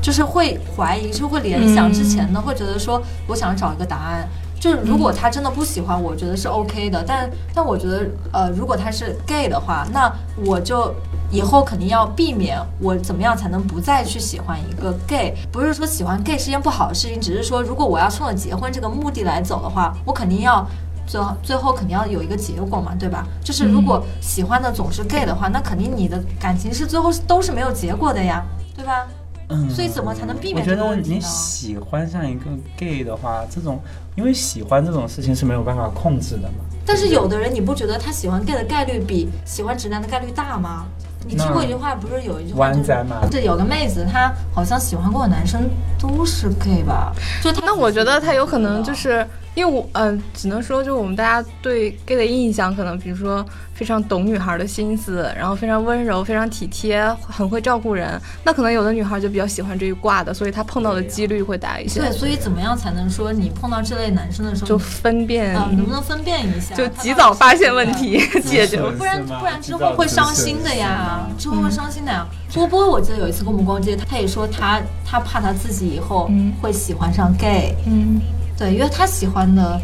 [0.00, 4.28] 就是会怀疑，就会联想之前呢，会觉得说我想找一个答案。
[4.62, 10.08] 就是如果他真的不喜欢，我觉得是 OK 的，但但我觉得，呃，如果他是 gay 的话，那
[10.46, 10.94] 我就
[11.32, 15.34] 以后肯定要避免我怎么样才能不再去喜欢一个 gay。
[15.50, 20.64] 不是说喜欢 gay 是件不好的事情，只是说如果我要冲着结婚这个目的来走的话，我肯定要
[21.08, 23.26] 最后最后肯定要有一个结果嘛，对吧？
[23.42, 28.44] 就是如果喜欢的总是 gay 的话，那肯定你的感情是最后都是没有结果的呀，
[28.76, 29.08] 对吧？
[29.52, 31.20] 嗯所以怎么才能避我免觉得你这个问题呢？
[31.20, 33.80] 喜欢上一个 gay 的话，这种
[34.16, 36.64] 因为喜欢这种事情是没有办法控制的嘛。
[36.84, 40.86] 但是有的人，你不觉得他喜欢 gay 的概率比喜欢直男的概率大吗？
[41.24, 47.12] 你听过一句话，不是有一句话就是湾仔嘛，对，有个妹子，她好像喜欢过的男生都是 gay 吧？
[47.40, 58.18] 就她那我觉得他有可能就是因为我嗯、只能说就我们大家对 gay 的印象，可能比如说非常懂女孩的心思，然后非常温柔、非常体贴，很会照顾人。
[58.44, 62.00] 那可能有的女孩就比较喜欢这一挂的，所以她碰到的几率会大一些。
[62.00, 66.74] 对，所以怎么样才能说你碰到这类男生的时候，就分辨，啊、能不能分辨一下？
[66.74, 68.80] 就及早发现问题，解决。
[68.96, 72.26] 不然不然之后会伤心的呀，之后会伤心的呀。
[72.54, 78.20] 波波我记得有一次跟我们逛街，他也说他他怕他自己以后嗯会喜欢上 gay，嗯，
[78.62, 79.80] 对，因为他喜欢的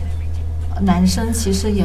[0.72, 1.84] 呃男生其实也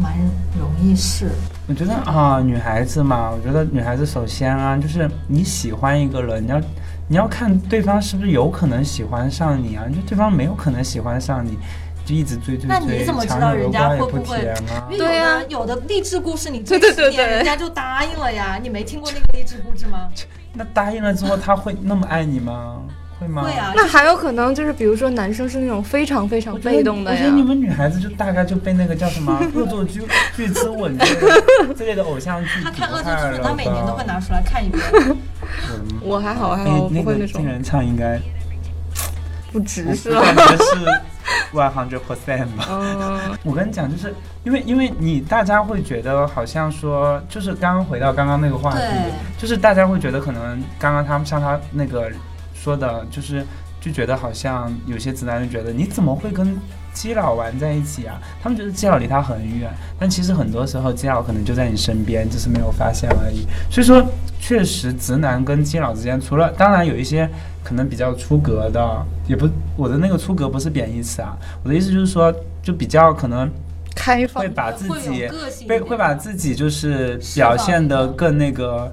[0.00, 0.16] 蛮
[0.58, 1.28] 容易是，
[1.68, 6.60] 我觉得啊，女孩子嘛，我觉得女孩子首先啊，就是你喜欢一个人，你要
[7.08, 11.58] 你要看对方是不是有可能喜欢上你啊，就对方没有可能喜欢上你，
[12.06, 18.58] 就一直追追追，那你怎么知道人家瓜也不会不会甜啊有对呀的有的励志故事你追十年，人家就答应了呀。
[18.62, 20.08] 你没听过那个励志故事吗？
[20.54, 22.80] 那答应了之后，他会那么爱你吗？
[23.20, 23.42] 会吗？
[23.42, 27.36] 会啊，那还有可能就是比如说男生是那种非常非常被动的呀我觉得。
[27.36, 30.02] 你们女孩子就大概就被那个叫什么《恶作剧
[30.34, 30.98] 剧之吻》
[31.76, 34.82] 之类的偶像剧他看《恶作毒害剧》，了他每年都会拿出来看一遍。
[34.92, 35.16] 嗯
[36.02, 38.18] 我还好，我还好，不会那种那个人唱应该
[39.52, 40.20] 不直我是吧？
[40.22, 40.86] 感觉是
[41.52, 42.66] one hundred percent 吧。
[42.70, 48.80] 嗯， 我跟你讲，就是因为因为你大家会觉得好像说，就是刚刚回到刚刚那个话题，
[49.36, 52.10] 就是大家会觉得可能刚刚他们像他那个
[52.62, 53.44] 说的，就是
[53.80, 56.54] 就觉得好像有些直男就觉得你怎么会跟
[56.92, 58.20] 基佬玩在一起啊？
[58.42, 63.46] 他们觉得基佬离他很远，但其实很多时候基佬可能就在你身边，只是没有发现而已。
[63.70, 64.04] 所以说，
[64.38, 67.26] 确实直男跟基佬之间，除了当然有一些
[67.64, 73.50] 可能比较出格的，也不我的那个出格不是贬义词啊，我的意思就是说，就比较可能
[73.94, 75.26] 开放会把自己
[75.66, 78.92] 被会把自己就是表现的更那个。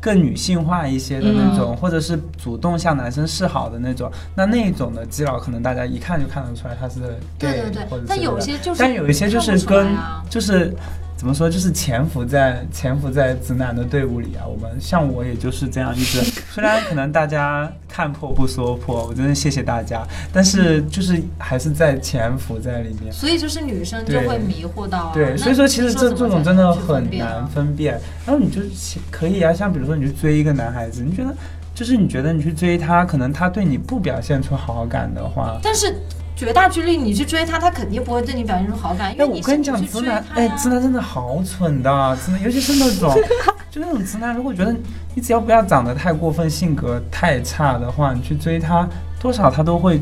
[0.00, 7.00] 更女性化一些的那种，或者是主动向男生示好的那种，那那种的基佬可能大家一看就看得出来他是
[7.38, 10.74] gay，对对对但有些就是但有一些就是跟啊就是
[11.20, 14.46] 怎么说，就是潜伏在潜伏在直男的队伍里啊。
[14.46, 16.18] 我们像我也就是这样一直，
[16.50, 20.02] 虽然可能大家看破不说破，我真的谢谢大家，
[20.32, 23.12] 但是就是还是在潜伏在里面。
[23.12, 25.10] 所以就是女生就会迷惑到啊。
[25.12, 28.00] 对，那所以说其实这这种真的很难啊分辨。
[28.24, 31.36] 然后你就其可以啊，像比如说你去追一个男孩子，你觉得
[31.74, 35.94] 就是你觉得你去追他，可能他对你不表现出好感的话，但是
[36.40, 43.14] 绝大几率你去追他，他肯定不会对你表现出好感，因哎，为你我跟你讲，直男，哎，直男真的好蠢的，直男，尤其是那种，
[43.70, 44.74] 就那种直男，如果觉得
[45.14, 48.88] 你只要不要长得太过分，性格太差的话，你去追他，
[49.20, 50.00] 多少他都会，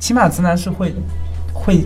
[0.00, 0.92] 起码直男是会
[1.54, 1.84] 会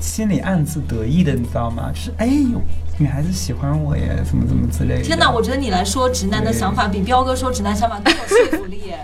[0.00, 1.90] 心里暗自得意的，你知道吗？
[1.92, 2.62] 就是哎呦
[2.98, 5.02] 女孩子喜欢我耶，怎么怎么之类的。
[5.02, 9.00] 天哪，我觉得你来说直男的想法比彪哥说直男想法更有说服力耶。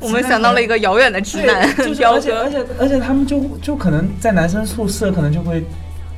[0.00, 2.50] 我们想到了一个遥远的直男就是 而且而。
[2.50, 5.64] 且而且他们就就可能在男生宿舍可能就会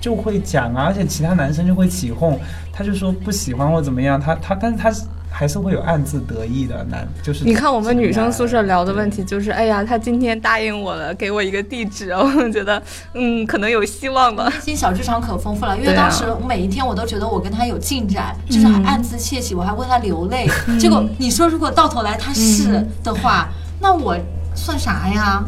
[0.00, 2.38] 就会讲啊，而且其他男生就会起哄，
[2.72, 5.02] 他就说不喜欢或怎么样，他他但是他是
[5.36, 9.24] 还是会有暗自得意的男，就是你看我们女生宿舍聊的问题。
[9.24, 12.80] 就是，哎呀，他今天答应我了，给我一个地址， 我觉得，
[13.14, 14.44] 嗯，可能有希望吧。
[14.44, 20.48] 内心小剧场可丰富了，因为当时我每一天我都觉得我跟他有进展，就是还暗自窃喜，我还为他流泪。
[20.78, 23.48] 结果你说如果到头来他是的话，
[23.80, 24.16] 那我
[24.54, 25.44] 算啥呀？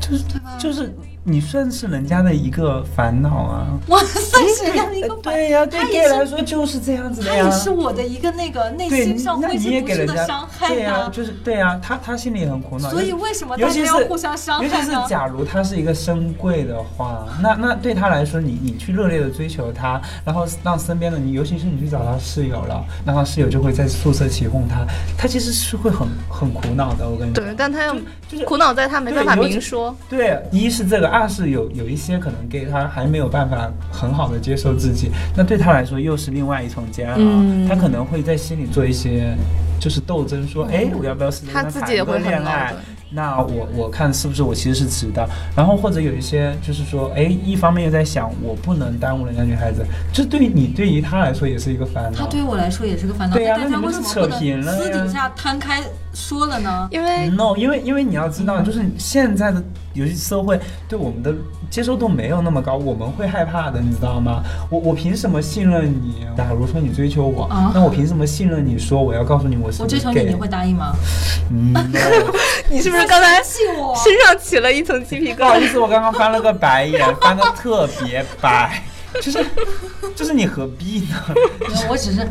[0.00, 0.56] 就是对吧？
[0.58, 0.92] 就是
[1.24, 3.66] 你算是人家的一个烦恼啊。
[3.86, 7.44] 我算是人家的一个烦恼对呀、对他也 gay 是来说就是这样子的呀。
[7.44, 11.10] 他也是我的一个那个内对，心上挥那你之不去的也给人家伤害对呀、呢。
[11.10, 12.90] 就是对呀、他他心里也很苦恼。
[12.90, 15.08] 所以尤为什么尤其是大家要互相伤害尤其是？
[15.08, 27.08] 假如他是一个深贵的话，那那对他来说，你你去热烈的追求他，然后让身边的你，尤其是你去找他室友了，然后室友就会在宿舍起哄他，他其实是会很很苦恼的。
[27.08, 27.96] 我跟你讲，对，但他又
[28.28, 29.96] 就是苦恼在他没办法明说。
[30.08, 39.34] 对，一是这个，二是有有一些可能 gay 他还没有办法很好的接受自己，那对他来说又是另外一重煎熬，嗯他可能会在心里做一些
[39.80, 42.74] 就是斗争，说，哎、我要不要试着他跟自己也会恋爱？
[43.10, 52.18] 那我我看是不是我其实是直的，然后或者有一些就是说，哎，一方面又在想我不能耽误人家女孩子，这对于你对于他来说也是一个烦恼。
[52.18, 55.82] 他对于我来说也是个烦恼，对呀但他那你们是扯为什么不能平了呀私底下摊开
[56.18, 56.88] 说了呢？
[56.90, 59.62] 因为 no，因为因为你要知道，就是现在的
[59.94, 61.32] 游戏社会对我们的
[61.70, 64.42] 接受度没有那么高，我们会害怕的，你知道吗？
[64.68, 66.26] 我我凭什么信任你？
[66.36, 70.92] 假如说你追求我，啊那我凭什么信任你说我要告诉你我是我追求你，你会答应吗？
[71.50, 71.72] 嗯
[72.68, 73.94] 你是不是刚才信我？
[73.96, 75.36] 身上起了一层鸡皮疙瘩？
[75.38, 78.82] 不好意思，我刚刚翻了个白眼，翻的特别白，
[79.22, 79.44] 就是
[80.16, 81.16] 就是你何必呢？
[81.88, 82.28] 我只是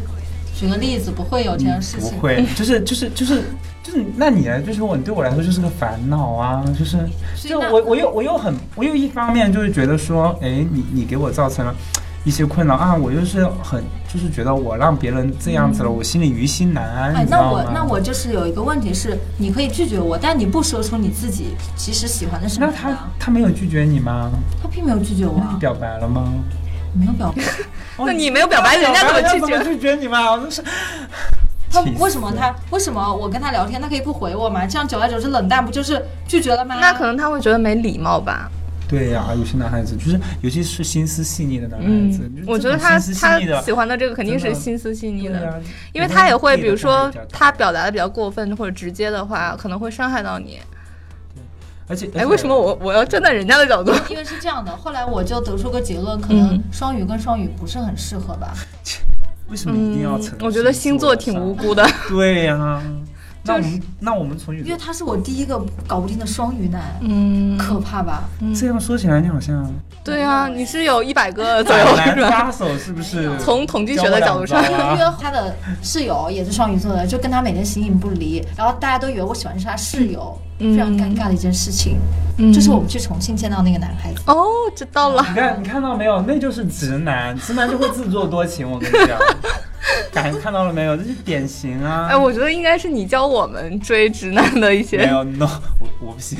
[0.55, 2.11] 举个例子，不会有这样的事情。
[2.11, 3.43] 不会，就是就是就是
[3.87, 6.97] 就是，那你来追求我，你对我来说就是个烦恼啊，就是
[7.41, 11.73] 就我我又我又很我又一方面就是觉得说，哎，你你给我造成了。
[12.25, 17.25] 一些困扰啊，我就是很，就是觉得我让别人这样子了，我心里于心难安，哎？
[17.29, 22.97] 那我那我就是有一个问题是，你可以拒绝我，但你不说出你自己其实喜欢的什么那他。
[23.17, 24.29] 他没有拒绝你吗？
[24.61, 26.33] 他并没有拒绝我啊你，表白了吗？
[26.91, 27.41] 没有表白。
[27.99, 29.39] 那你没有表白，人家怎么拒绝？
[29.39, 30.29] 怎么拒绝你嘛？
[30.33, 30.61] 我就是
[31.71, 34.65] 他为什么他为什么我跟他聊天，他可以不回我吗？
[34.65, 36.77] 这样久而久之冷淡，不就是拒绝了吗？
[36.79, 38.49] 那可能他会觉得没礼貌吧。
[38.89, 50.59] 对呀、有些男孩子就是，尤其是心思细腻的男孩嗯子，嗯，我觉得他他喜欢的这个肯定是心思细腻的，因为他也会，比如说他表达的比较过分或者直接的话，可能会伤害到你。
[51.89, 53.91] 而且哎，为什么我我要站在人家的角度？
[54.09, 58.53] 因为是这样的，后来我就得出个结论，可能嗯双鱼跟双鱼不是很适合吧。
[59.49, 60.45] 为什么一定要嗯承认？
[60.45, 61.53] 我觉得星座挺无。
[61.53, 61.85] 辜的。
[62.09, 62.81] 对呀、
[63.43, 65.57] 那我们那我们从因为他是我第一个
[65.87, 68.23] 搞不定的双鱼男，嗯，可怕吧？
[68.53, 72.29] 这样说起来，你好像对啊，你是有一百个 左右男是吧？
[72.29, 73.31] 杀手是不是？
[73.39, 81.97] 从统计学的角度上因为他的室友也是双鱼座的，就跟他每天形影不离，然后大家都以为我喜欢的是他室友，嗯非常尴尬的一件事情。
[82.39, 85.25] 嗯这是我们去重庆见到那个男孩子，哦，知道了。
[85.27, 86.21] 你看，你看到没有？
[86.27, 88.69] 那就是直男，直男就会自作多情。
[88.69, 89.17] 我跟你讲，
[90.13, 90.95] 感看到了没有？
[90.95, 92.05] 这是典型啊！
[92.11, 95.07] 哎，我觉得应该是你教我们追直男的一些没。
[95.07, 96.37] 有 no，我 我不行，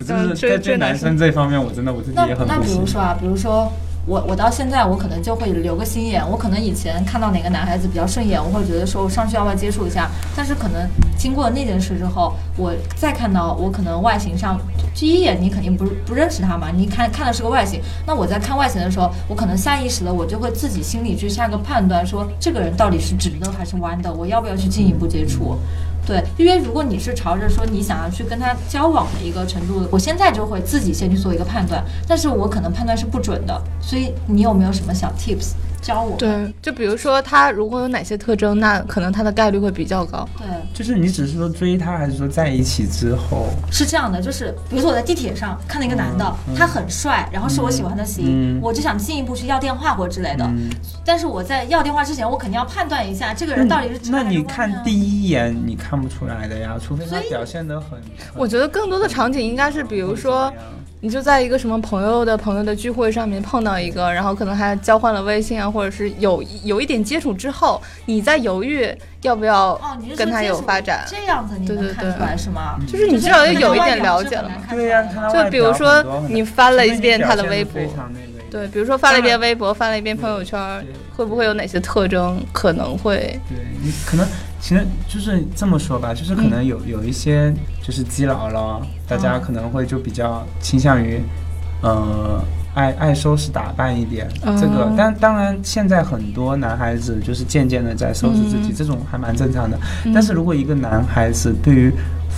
[0.00, 2.84] 我就是在追男生生这方面，我真的我自己也很不行那比如。
[2.84, 3.72] 说啊，比如说
[4.08, 14.58] 我我到现在我可能就会留个心眼，我可能以前看到哪个男孩子比较顺眼，我会觉得说我上去要不要接触一下，但是可能经过那件事之后，我再看到我可能外形上
[14.94, 25.58] 第一眼你肯定不不认识他嘛，你看看的是个外形，那我在看外形的时候，我可能下意识的我就会自己心里去下个判断，说这个人到底是直的还是弯的，我要不要去进一步接触。
[26.08, 36.16] 对，因为如果你是朝着说你想要去跟他交往的一个程度，我现在就会自己先去做一个判断，但是我可能判断是不准的，所以你有没有什么小 tips 教我？
[36.16, 40.28] 对，就比如说他如果有哪些特征，那可能他的概率会比较高。
[40.36, 43.46] 对，就是你只是说追他，还是说在一起之后？
[43.70, 50.44] 是这样的，就是比如说我在地铁上看到一个男的，嗯他很帅，然后是我喜欢的型，嗯我就想进一步去要电话或之类的。
[50.44, 50.70] 嗯，
[51.04, 57.98] 但是我在要电话之前，我肯定要判断一下这个人到底是直那你看第一眼你看不出来的呀，除非他表现得很。
[58.34, 60.52] 我觉得更多的场景应该是，比如说，
[61.00, 69.80] 你就在一个什么朋友的朋友的聚会上面碰到一个，然后可能还交换了微信啊，或者是有有一点接触之后，你在犹豫要不要
[70.16, 71.04] 跟他有发展。
[71.06, 72.76] 这样子你对对对能看出来是吗？
[72.86, 74.56] 就是你至少有一点了解了嘛。
[74.70, 80.58] 对呀、就比如说你翻了一遍他的微博非常那个一点对，比如说发了一遍微博，发了一遍朋友圈，
[81.16, 83.40] 会不会有哪些特征可能会？
[83.48, 84.26] 对你可能
[84.60, 91.20] 其实就是这么说吧，就是可能有、有一些就是基佬了，大家可能会就比较倾向于，
[91.82, 92.42] 呃。
[92.74, 99.76] 爱爱收拾打扮一点，这个嗯，但当然现在很多男孩子就是渐渐的在收拾自己，嗯这种还蛮正常的。
[100.04, 101.92] 嗯但是如果一个男孩子对于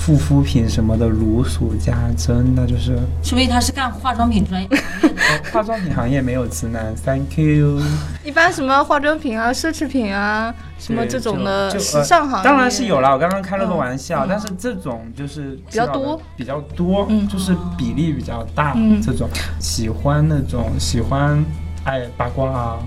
[0.06, 4.68] 护肤品什么的如数家珍，那就是说不定他是干化妆品专业。
[4.70, 5.08] 呃
[5.52, 7.80] 化妆品行业没有直男，Thank you。
[8.24, 18.72] 一般什么化妆品啊、奢侈品啊，什么这种的时尚行业，当然是有了，我刚刚开了个嗯玩笑，嗯但是这种就是比较多，比较多，嗯就是比例比较大。
[18.76, 19.28] 嗯这种
[19.60, 21.44] 喜欢那种喜欢
[21.84, 22.78] 爱八卦啊，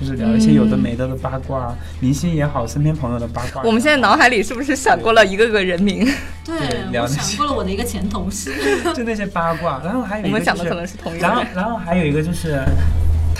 [0.00, 3.62] 就是聊一些有的没的的八卦，明星也好，身边朋友的八卦。
[3.62, 6.04] 我们现在脑海里是不是闪过了一个个人名？
[6.44, 6.58] 对
[6.90, 8.52] 对，我闪过了我的一个前同事。
[8.96, 11.26] 就那些八卦，然后还有我一个就是们讲的可能是同一个。
[11.26, 12.64] 然后然后还有一个就是。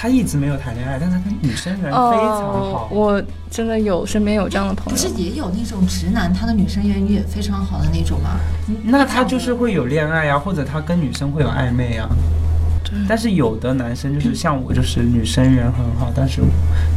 [0.03, 2.89] 他一直没有谈恋爱，但是他跟女生缘非常好。
[2.89, 5.09] 哦，我真的有身边有这样的朋友不是。
[5.09, 8.41] 也有那种直男，他的女生缘也非常好的那种吗？
[8.85, 12.09] 那他就是会有恋爱啊，或者他跟女生会有暧昧啊。
[13.09, 16.41] 但是有的男生就是像我，就是女生缘很好，但是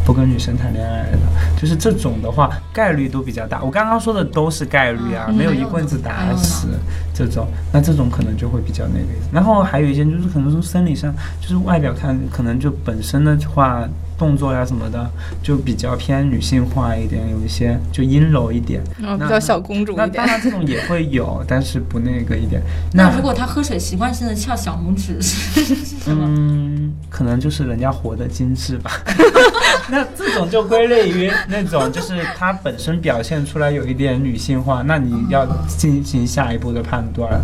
[0.05, 1.19] 不跟女生谈恋爱的，
[1.59, 3.63] 就是这种的话概率都比较大。
[3.63, 5.35] 我刚刚说的都是概率啊，嗯。
[5.35, 6.67] 没有一棍子打死
[7.13, 9.07] 这种，那这种可能就会比较那个。
[9.31, 13.87] 然后还有一些就是可能从生理上，就是外表看，可能就本身的话
[14.23, 18.81] 动作呀什么的，就比较偏女性化一点，有一些就阴柔一点。
[19.01, 20.07] 嗯，比较小公主一点。
[20.07, 22.61] 那当然这种也会有， 但是不那个一点。
[22.93, 26.25] 那如果他喝水习惯性的翘小拇指是 是什么？
[26.25, 28.91] 嗯，可能就是人家活得精致吧。
[29.91, 37.41] 那这种就归类于那种，就是他本身表现出来有一点女性化，那你要进行下一步的判断。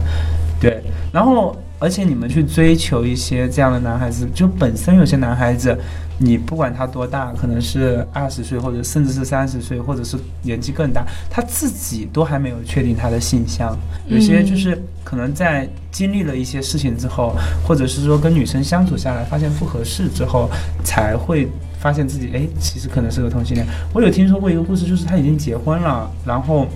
[0.62, 5.78] 对，然后而且你们去追求一些这样的男孩子，就本身有些男孩子，
[6.22, 13.78] 你不管他多大，可能是二十岁，或者甚至是三十岁，或者是年纪更大，他自己都还没有确定他的性向。
[14.08, 17.34] 有些就是可能在经历了一些事情之后，
[17.66, 20.50] 或者是说跟女生相处下来，发现不合适之后，
[20.84, 21.48] 才会
[21.80, 23.66] 发现自己哎，其实可能是个同性恋。
[23.94, 26.68] 我有听说过一个故事，就是他已经结婚了，然后。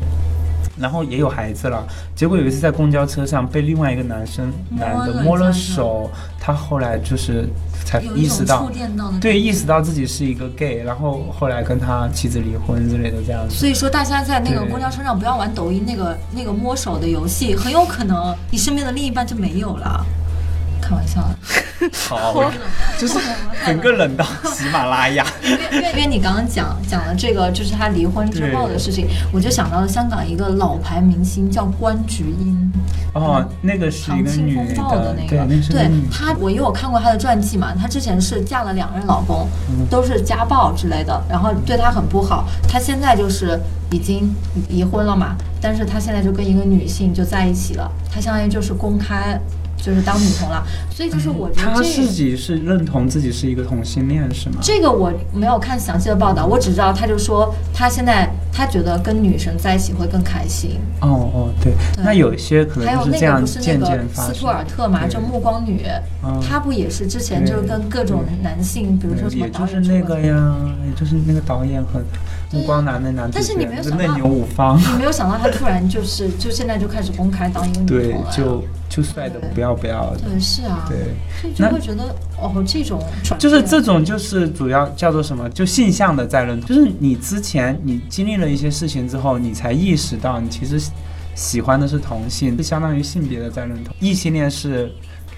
[0.78, 6.10] 然后也有孩子了，结果有一次在公交车上被另外一个男生摸男的了摸了手，
[6.40, 7.48] 他后来就是
[7.86, 8.68] 才意识到
[9.22, 13.56] 对，意识到自己是一个 gay，然后后来跟他妻子离婚之类的这样子。
[13.56, 20.06] 所以说，大家在那个公交车上不要玩抖音那个那个摸手的游戏，很有可能你身边的另一半就没有了。
[20.84, 21.22] 开玩笑。
[21.22, 22.52] 的，好，
[23.00, 23.18] 就是
[23.66, 25.26] 整个冷到喜马拉雅。
[25.44, 32.72] 因为因为你刚刚讲讲了这个，就是他离婚之后的事情，我就想到了香港一个老牌明星叫关菊英，
[33.14, 42.48] 哦，那个是一长青个女风暴的那对，个，对她，我因为我看过她的传记嘛，她之前是嫁了两任老公，嗯都是家暴之类的，然后对她很不好。
[42.68, 43.60] 她现在就是
[43.92, 44.34] 已经
[44.70, 49.40] 离婚了嘛，但是她现在就跟一个女性就在一起了，她相当于就是公开
[49.84, 54.56] 就是当女同了，所以就是我觉得他自己是认同自己是一个同性恋是吗？
[54.62, 60.80] 这个我没有看详细的报道，我只知道他就说他现在他觉得跟女生在一起会更开心。
[61.02, 64.34] 哦哦，对，对那有一些可能就是这样那个不是那渐个渐发生。
[64.34, 65.84] 斯图尔特嘛，对就暮光女，
[66.24, 70.56] 嗯她不也是之前就是跟各种男性，比如说什么也导就是那个呀，
[70.88, 72.02] 也就是那个导演和
[72.50, 78.32] 对目光男的男主角，但是你没有想到你没有想到他突然就是就现在就开始公开当一个女同了，呀。
[78.32, 78.64] 就
[78.96, 79.50] 就帅的对。
[79.56, 80.12] 不要不要。
[80.14, 80.98] 的，嗯是啊，对，
[81.42, 82.04] 所以就那会觉得
[82.40, 83.02] 哦这种
[83.40, 85.50] 就是这种就是主要叫做什么？
[85.50, 90.80] 就性向的在认同，就是你之前你经历了一些事情之后，你才意识到你其实
[91.34, 94.92] 喜欢的是同性，就相当于性别的在认同，异性恋是。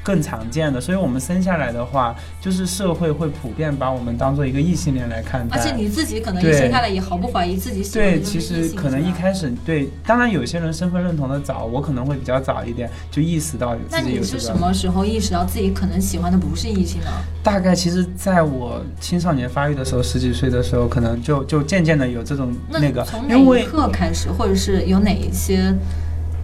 [0.05, 5.57] 更常见的，所以我们生下来的话，就是社会会普遍把我们当做一个异性恋来看待。
[5.57, 14.39] 而且你自己可能一生下来也毫不怀疑自己喜欢的对，其实可能一开始对，当然有些人身份认同的早，我可能会比较早一点就意识到那你自己有这个。
[14.39, 17.07] 是什么时候意识到自己可能喜欢的不是异性呢？
[17.41, 25.75] 大概其实在我青少年发育的时候，十几岁的时候，可能就就渐渐的有这种那那个从，哪一因为刻开始，或者是有哪一些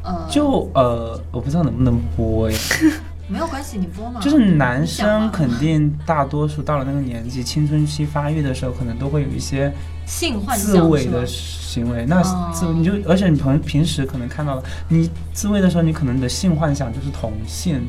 [0.03, 2.57] 呃，就呃，我不知道能不能播呀。
[3.31, 4.19] 没有关系，你播嘛。
[4.19, 9.71] 就是男生肯定大多数到了那个年纪，青春期发育的时候，可能都会有一些
[10.05, 11.25] 性幻自慰的？
[11.25, 12.05] 行为。
[12.05, 17.87] 那哦自你就，而且你平平时可能看到了，你自慰的时候，你可能你的性幻想就是同性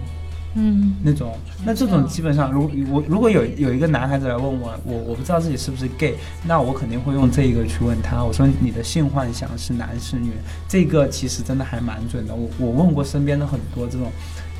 [0.55, 1.35] 嗯，那种。
[1.65, 6.15] 那这种基本上，如我如果有有一个男孩子来问我，我我不知道自己是不是 gay，
[6.47, 8.23] 那我肯定会用这一个去问他。
[8.23, 10.31] 我说你的性幻想是男是女？
[10.69, 12.35] 这个其实真的还蛮准的。
[12.35, 14.13] 我我问过身边的很多这种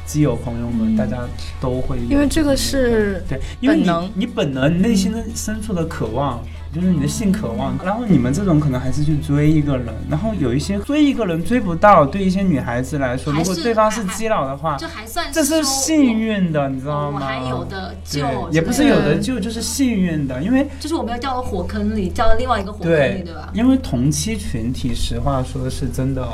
[0.07, 1.19] 基友朋友们，嗯大家
[1.61, 6.43] 都会因为这个是对，因为你本能你本能内心的深处的渴望，
[6.75, 7.77] 就是你的性渴望。
[7.85, 17.21] 然后你们这种可能还是去追一个人，然后有一些追一个人追不到，对一些女孩子来说，如果对方是基佬的话，这还算这是幸运的，你知，道吗？
[17.21, 23.51] 我还有的救也不是有的救，就是幸运的，因为就是我们要掉到火坑里，掉到另外一个火坑里，对对吧？
[23.55, 26.27] 因为同期群体，实话说是真的，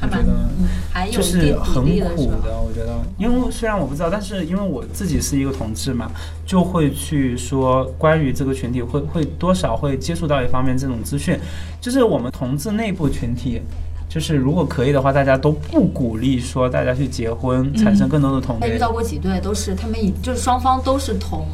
[0.00, 0.38] 还蛮我觉得。
[0.58, 1.84] 嗯，还有就是很？
[1.84, 6.10] 苦的，我觉得，因为虽然我不知道，但是因为我自己是一个同志嘛，
[6.46, 11.38] 就会去说关于这个群体会会多少会接触到一方面这种资讯，
[11.80, 13.62] 就是我们同志内部群体。
[14.08, 18.68] 就是如果可以的话，大家都不鼓励说大家去结婚，产生更多的同类。
[18.68, 21.44] 我遇到过几对，都是他们以就是双方都是同，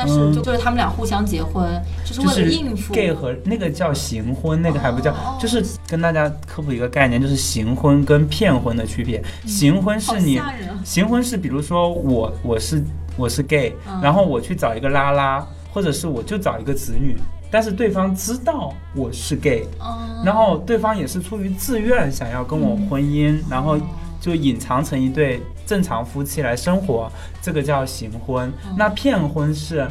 [0.00, 0.32] 但是嗯。
[0.32, 1.70] 就就是他们俩互相结婚，
[2.06, 2.94] 就是为了应付。
[2.94, 5.36] gay 和那个叫行婚，那个还不叫，哦。
[5.38, 9.22] 就是跟大家科普一个概念，就是行婚跟骗婚的区别。
[9.44, 10.80] 行婚是你吓人啊。
[10.82, 12.82] 行婚是比如说我我是
[13.18, 14.00] 我是 gay，、嗯。
[14.02, 17.16] 然后我去找一个拉拉，或者是我就找一个子女，
[17.50, 23.78] 但是对方知道我是 gay，嗯然后对方也是出于自愿想要跟我婚姻，然后
[24.20, 25.40] 就隐藏成一对
[25.70, 27.08] 正常夫妻来生活，
[27.40, 28.52] 这个叫行婚。
[28.76, 29.86] 那骗婚是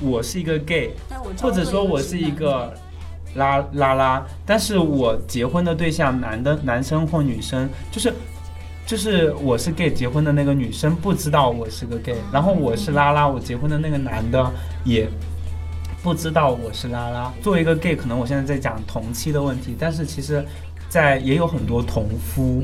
[0.00, 0.92] 我是一个 gay，
[1.42, 2.72] 或者说我是一个
[3.34, 8.14] 拉拉拉，但是我结婚的对象男的男生或女生，就是
[8.86, 14.48] 就是我是 gay 结婚的那个女生不知道我是个 gay，然后我是拉拉，我结婚的那个男的
[14.84, 15.10] 也。
[16.04, 20.46] 不知道我是拉拉，作为一个 gay，可能我现在在讲同妻的问题，但是其实，
[20.88, 22.62] 在也有很多同夫，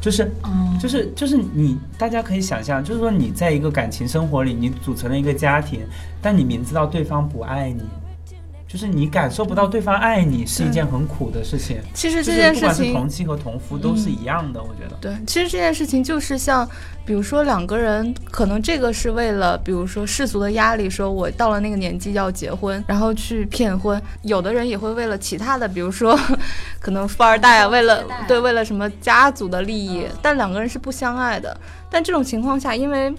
[0.00, 5.80] 就是嗯就是就是你，大家可以想象，就是说你在一个感情生活里，你组成了一个家庭，
[6.22, 7.82] 但你明知道对方不爱你，
[8.68, 11.78] 就是你感受不到对方爱你是一件很苦的事情。
[11.94, 14.96] 其实这件事不管是情同妻和同夫都是一样的，我觉得。
[15.00, 16.68] 对，其实这件事情就是像，
[17.04, 24.00] 比如说两个人，可能这个是为了，比如说世俗的压力，说我到了那个年纪要结婚，然后去骗婚。
[24.22, 26.18] 有的人也会为了其他的，比如说，
[26.80, 31.56] 可能富二代啊，为了对为了什么家族的利益，但两个人是不相爱的。
[31.88, 33.14] 但这种情况下，因为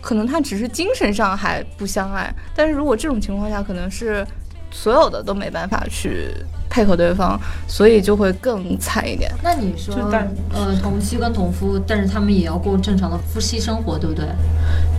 [0.00, 4.26] 可能他只是精神上还不相爱，但是如果这种情况下，可能是
[4.70, 6.30] 所有的都没办法去
[6.68, 9.32] 配合对方，所以就会更惨一点。
[9.42, 14.26] 那你说但，呃，同妻跟同夫，但是他们也要过正常的夫妻生活，对不对？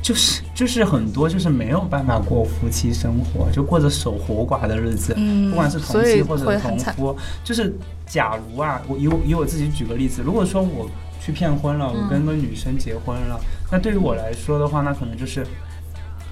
[0.02, 7.74] 就是就是很多就是没有办法过夫妻生活，就过着守活寡的日子，嗯不管是同妻或者同夫，就是
[8.08, 10.90] 假如啊，我以我以我自己举个例子，如果说我
[11.22, 13.40] 去骗婚了，嗯我跟个女生结婚了，
[13.72, 15.46] 那对于我来说的话，那可能就是。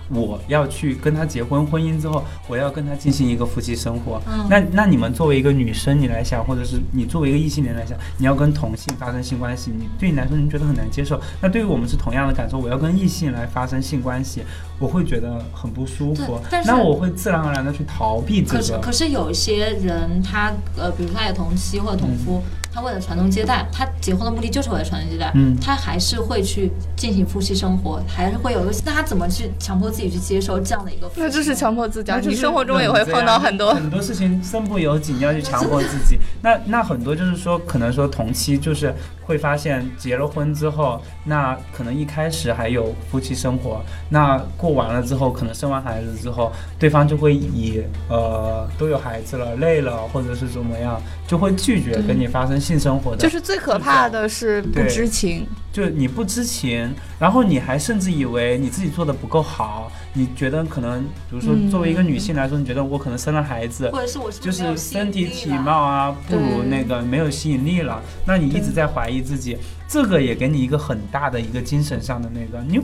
[0.09, 4.21] 我要去跟他结婚，婚姻之后，我要跟他进行一个夫妻生活。
[4.27, 11.19] 嗯那那你们作为一个女生，你来想，或者是你作为一个异性恋来想，你要跟同性发生性关系，你对你来说你觉得很难接受。
[11.41, 14.43] 那对于我们是同样的感受，我要跟异性来发生性关系，
[14.79, 18.57] 我会觉得很不舒服那我会自然而然的去逃避这个。
[18.57, 22.41] 可是可是有一些人他呃，比如说他有同妻或者同夫，
[22.77, 31.09] 他为了传宗接代，他结婚的目的就是为了传宗接代，嗯他还是会去进行夫妻生活，还是会有一个，那他怎么去强迫自己去接受这样的一个？
[31.15, 33.73] 那就是强迫自己啊，你那就生活中也会碰到很多。
[33.73, 36.19] 很多事情，身不由己，你要去强迫自己。
[36.43, 38.93] 那那很多就是说，可能说同期就是
[39.27, 53.17] 会发现结了婚之后，那可能一开始还有夫妻生活，那过完了之后，可能生完孩子之后，对方就会以呃都有孩子了，累了，或者是怎么样，就会拒绝跟你发生性生活的。
[53.17, 55.45] 就是最可怕的是不知情，
[55.77, 61.69] 就你不知情，然后你还甚至以为你自己做的不够好，你觉得可能，比如说嗯。
[61.69, 69.55] 作为一个女性来说，你觉得我可能生了孩子，或者是我是就是身体体貌啊不如那个没有吸引力了，那你一直在怀疑自己，
[69.87, 72.81] 这个也给你一个很大的一个精神上的那个，你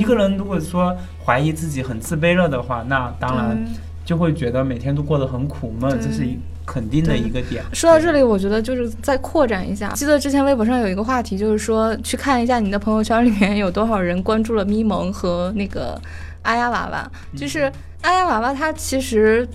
[0.00, 3.64] 一个人如果说怀疑自己很自卑了的话，那当然
[4.04, 6.36] 就会觉得每天都过得很苦闷，这是一
[6.66, 7.62] 肯定的一个点。
[7.72, 9.92] 说到这里，我觉得就是再扩展一下。
[9.94, 16.00] 记得之前微博上有一个话题，就是说去看一下你的朋友圈里面有多少人关注了咪蒙和那个
[16.42, 17.10] 阿丫娃娃。
[17.36, 17.70] 就是
[18.02, 19.46] 阿丫娃娃，她其实，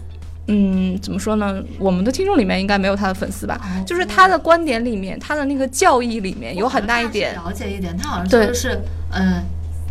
[0.47, 1.61] 嗯，怎么说呢？
[1.77, 3.59] 我们的听众里面应该没有他的粉丝吧？
[3.61, 7.35] 哦就是他的观点里面，他的那个教义里面有很大一点。
[7.35, 8.79] 了解一点，他好像说的是，
[9.11, 9.43] 嗯，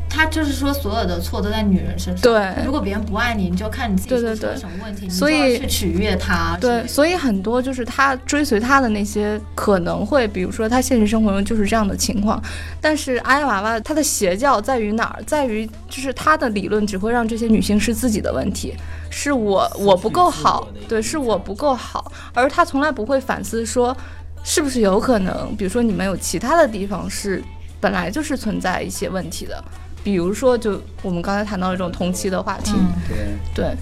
[0.08, 2.22] 他就是说所有的错都在女人身上。
[2.22, 6.56] 对如果别人不爱你，你就看你自己出了对什么问题，你所以去取悦他。
[6.60, 12.42] 对，所以很多就是他追随他的那些，可能会，比如说他现实生活中就是这样的情况，
[12.80, 15.22] 但是阿呀娃娃他的邪教在于哪儿？
[15.24, 18.74] 在于就是他的理论只会让这些女性是自己的问题，
[19.10, 23.94] 是我我不够好对，是我不够好，而他从来不会反思说，
[24.42, 27.42] 是不是有可能，比如说你们有其他的地方是
[27.80, 29.62] 本来就是存在一些问题的。
[30.06, 33.16] 比如说，就我们刚才谈到的这种同期的话题，嗯，对。
[33.56, 33.76] 对，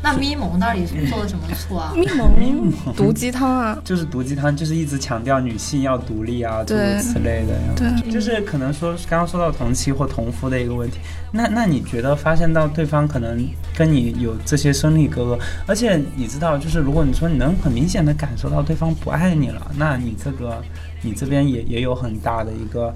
[0.00, 1.92] 那咪蒙到底做了什么错啊？
[1.98, 7.74] 咪蒙毒鸡汤啊， 就是毒鸡汤，就是一直强调女性要独立啊，诸如此类的呀。
[7.74, 10.98] 对，就是可能说刚刚说到同妻或同夫的一个问题，
[11.32, 13.44] 那那你觉得发现到对方可能
[13.76, 20.62] 跟你有这些生理隔阂，而且你知道，就是如果你说你能很明显的感受到对方不爱你了，那你这个
[21.00, 22.94] 你这边也也有很大的一个。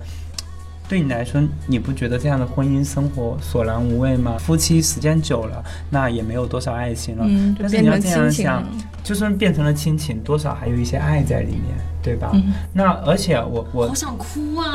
[0.88, 4.36] 对你来说，你不觉得这样的婚姻生活索然无味吗？
[4.38, 7.24] 夫妻时间久了，那也没有多少爱情了。
[7.26, 8.64] 嗯，就但是你要这样想
[9.02, 12.30] 就算变成了亲情，多少还有一些爱在里面，对吧？
[12.34, 14.72] 嗯那而且我我好想哭啊！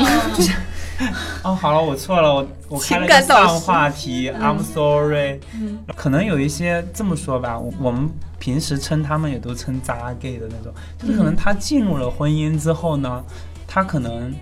[1.43, 5.39] 哦，好了，我错了，我我开了个情感导师上话题，I'm sorry。
[5.55, 13.23] 嗯可能有一些这么说吧，我我们平时称他们也都称渣 gay 的那种，就是可能他进入了婚姻之后呢，
[13.67, 14.33] 他可能，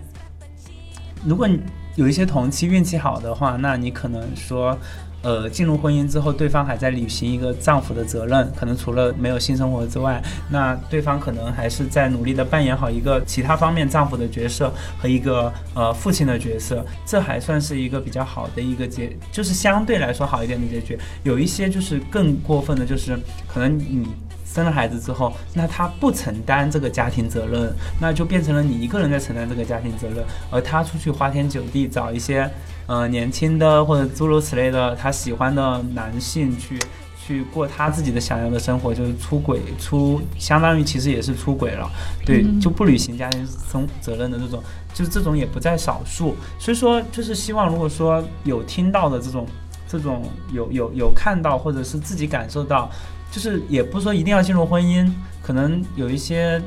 [1.26, 1.60] 如果你
[1.96, 4.78] 有一些同期运气好的话，那你可能说。
[5.22, 20.98] 呃，进入婚姻之后，对方还在履行一个丈夫的责任，可能除了没有性生活之外，那对方可能还是在努力的扮演好一个其他方面丈夫的角色和一个呃父亲的角色，这还算是一个比较好的一个结，就是相对来说好一点的结局。
[21.24, 24.08] 有一些就是更过分的，就是可能你。
[24.52, 27.72] 生了孩子之后，那他不承担这个家庭责任，
[28.02, 32.50] 那就变成了你一个人在承担这个家庭责任，而他出去花天酒地找一些
[32.88, 36.80] 呃年轻的或者诸如此类的他喜欢的男性去
[37.16, 41.88] 去过他自己的想要的生活，就是出轨出，相当于其实也是出轨了，
[42.26, 44.64] 对，嗯就不履行家庭生责任的这种，
[44.96, 46.36] 就是这种也不在少数。
[46.58, 49.46] 所以说，就是希望如果说有听到的这种
[49.88, 52.90] 这种有有有看到或者是自己感受到，
[53.32, 55.10] 就是也不说一定要进入婚姻，
[55.42, 56.62] 可能有一些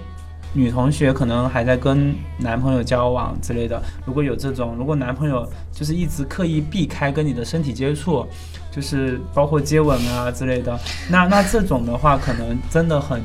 [0.52, 8.26] 女同学可能还在跟男朋友交往之类的，如果有这种，如果男朋友就是一直刻意避开跟你的身体接触，
[8.70, 10.78] 就是包括接吻啊之类的，
[11.10, 13.22] 那那这种的话，可能真的很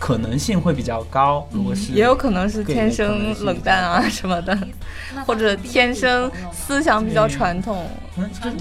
[0.00, 1.46] 可能性会比较高。
[1.52, 4.58] 如果是也有可能是天生冷淡啊什么的，
[5.24, 7.86] 或者天生思想比较传统。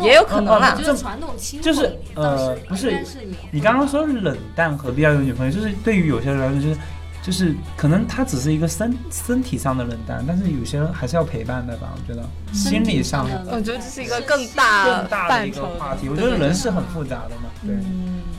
[0.03, 3.03] 也有可能啦我觉得传统亲就是呃不是
[3.51, 5.51] 你刚刚说冷淡何必要有女朋友？
[5.51, 6.77] 就是对于有些人来说，就是
[7.21, 11.89] 就是可能他只是一个身身体上的冷淡，但是有些人还是要陪伴的吧？
[11.93, 12.23] 我觉得
[12.53, 16.07] 心理上我觉得这是一个更大更大的一个话题。
[16.07, 17.75] 我觉得人是很复杂的嘛，对。
[17.75, 18.38] 嗯，对。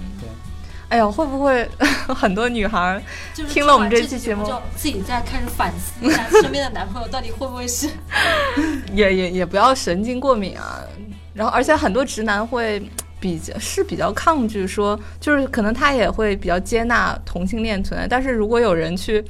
[0.91, 1.67] 哎呀，会不会
[2.15, 7.89] 很多女孩儿就是听了我们这这期节目就自己在开始反思一下身边的男朋友到底会不会是
[8.93, 10.81] 也也也不要神经过敏啊。
[11.33, 12.83] 然后，而且很多直男会
[13.21, 19.25] 比较是比较抗拒说，就是可能他也会比较接纳同性恋存在，但是如果有人去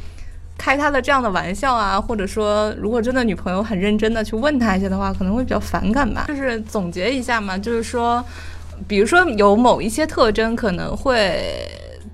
[0.56, 6.24] 开他的这样的玩笑啊，或者说如果真的女朋友很认真的去问他一些的话，可能会比较反感吧。
[6.26, 8.24] 就是总结一下嘛，就是说，
[8.86, 11.66] 比如说有某一些特征可能会。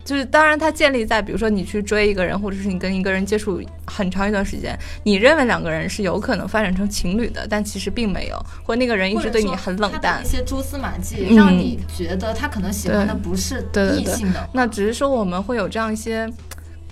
[0.05, 13.67] 就是，当然，它建立在比如说你去追一个人，或者是你跟一个人接触很长一段时间，你认为两个人是有可能发展成情侣的，但其实并没有，或那个人一直对你很冷淡一，些蛛丝马迹，嗯让你觉得他可能喜欢的不是
[13.99, 14.49] 异性的。
[14.53, 16.31] 那只是说我们会有这样一些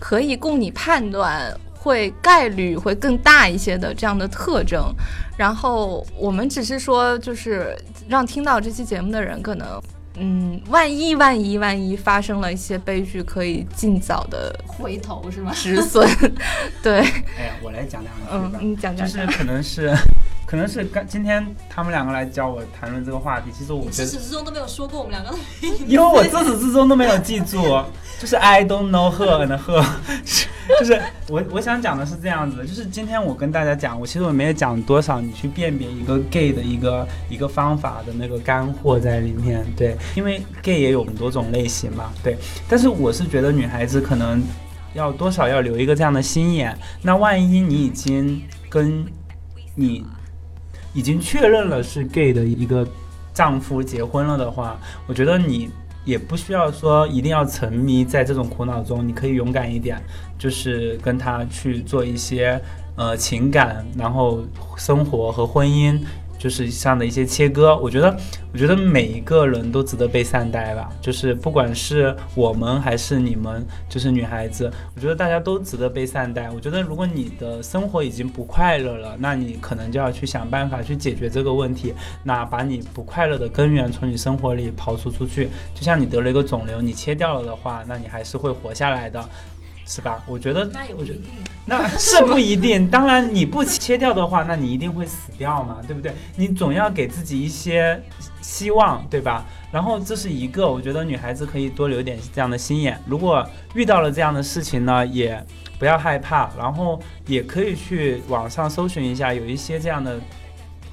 [0.01, 4.93] 可以供你判断会概率会更大一些的这样的特征，
[5.37, 7.79] 然后我们只是说就是
[8.09, 9.81] 让听到这期节目的人可能。
[10.17, 15.51] 嗯，万一万一万一发生了一些悲剧，可以尽早的回头是吗？
[15.53, 16.09] 止损。
[16.81, 17.01] 对，
[17.37, 19.37] 哎呀，我来讲两句嗯吧，，你讲就是讲讲。
[19.37, 19.93] 可能是
[20.47, 25.37] 可能是刚今天他们两个来教我谈论这个话题，其实我觉得，自始至终都没有说过我们两个。
[25.85, 27.83] 因为我自始至终都没有记住，
[28.21, 29.85] 就是 I don't know her and her，
[30.81, 42.37] 就是我我想讲的是这样子的，就是今天我跟大家讲，我其实我没有讲多少你去辨别一个 gay 的一个一个方法的那个干货在里面，对，因为 gay 也有很多种类型嘛，对，
[42.69, 44.43] 但是我是觉得女孩子可能
[44.95, 49.05] 要多少要留一个这样的心眼，那万一你已经跟
[49.75, 50.05] 你
[50.95, 52.87] 已经确认了是 gay 的一个
[53.35, 55.69] 丈夫结婚了的话，我觉得你
[56.05, 60.03] 也不需要说一定要沉迷在这种苦恼中，你可以勇敢一点，
[60.39, 62.61] 就是跟他去做一些
[62.97, 64.43] 呃情感，然后
[64.77, 65.99] 生活和婚姻。
[66.45, 68.15] 就是上的一些切割，我觉得，
[68.53, 70.91] 我觉得每一个人都值得被善待吧。
[71.01, 76.51] 就是不管是我们还是你们，就是女孩子，我觉得大家都值得被善待。
[76.51, 81.95] 我觉得如果你的生活已经不快乐了，那你可能就要去想办法去解决这个问题。
[82.23, 85.49] 那把你不快乐的根源从你生活里刨除出去。
[85.75, 89.27] 就像你得了一个肿瘤，你切掉了的话，那你还是会活下来的，
[89.87, 90.22] 是吧？
[90.26, 91.18] 我觉得，那也我觉得。
[91.66, 92.89] 那是不一定。
[92.89, 96.14] 当然，你不切掉的话，那你一定会死掉嘛，对不对？
[96.37, 98.01] 你总要给自己一些
[98.43, 99.45] 希望，对吧？
[99.72, 103.01] 然后这是一个，我觉得女孩子可以多留点这样的心眼。
[103.07, 105.43] 如果遇到了这样的事情呢，也
[105.78, 110.18] 不要害怕，然后也可以去网上搜寻一下，有一些这样的。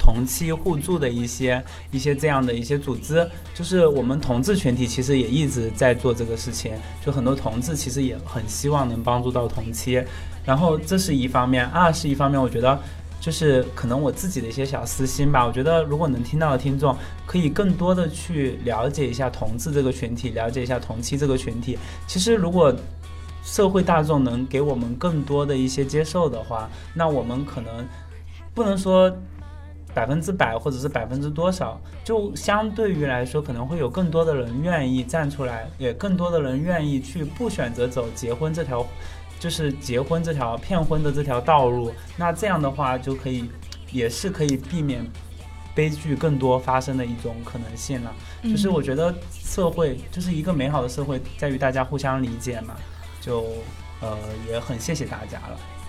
[0.03, 6.73] 同妻互助的一些一些这样的一些组织，就是我们同志群体其实也一直在做这个事情，
[7.05, 10.03] 就很多同志其实也很希望能帮助到同妻，
[10.43, 12.79] 然后这是一方面，二是一方面，我觉得
[13.19, 15.45] 就是可能我自己的一些小私心吧。
[15.45, 16.97] 我觉得如果能听到的听众，
[17.27, 21.77] 可以更多的去了解一下同志这个群体，了解一下同妻这个群体。
[22.07, 22.75] 其实如果
[23.43, 27.87] 社会大众能给我们更多的一些接受的话，那我们可能
[28.55, 29.15] 不能说。
[29.93, 38.85] 百分之百或者是百分之多少，就相对于来说，可能会有更多的人愿意站出来，也更多的人愿意去不选择走结婚这条，
[39.39, 41.91] 就是结婚这条骗婚的这条道路。
[42.17, 43.49] 那这样的话，就可以
[43.91, 45.05] 也是可以避免
[45.73, 48.13] 悲剧更多发生的一种可能性了。
[48.43, 52.75] 就是我觉得社会就是一个美好的社会，在于大家互相理解嘛。
[53.21, 53.43] 就
[54.01, 54.17] 呃
[54.49, 55.80] 也很谢谢大家了，嗯，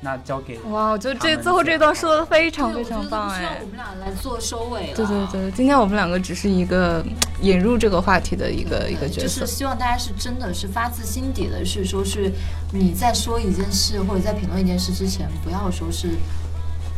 [0.00, 3.66] 那交给哇，我觉得这最后这段说的非常非常棒哎我。
[3.66, 4.96] 们俩来做收尾了。
[4.96, 7.04] 对对对，今天我们两个只是一个
[7.40, 9.46] 引入这个话题的一个一个角色就是。
[9.46, 12.30] 希望大家是真的是发自心底的，是说是
[12.72, 16.10] 你在说一件事或者在评论一件事之前，不要说是。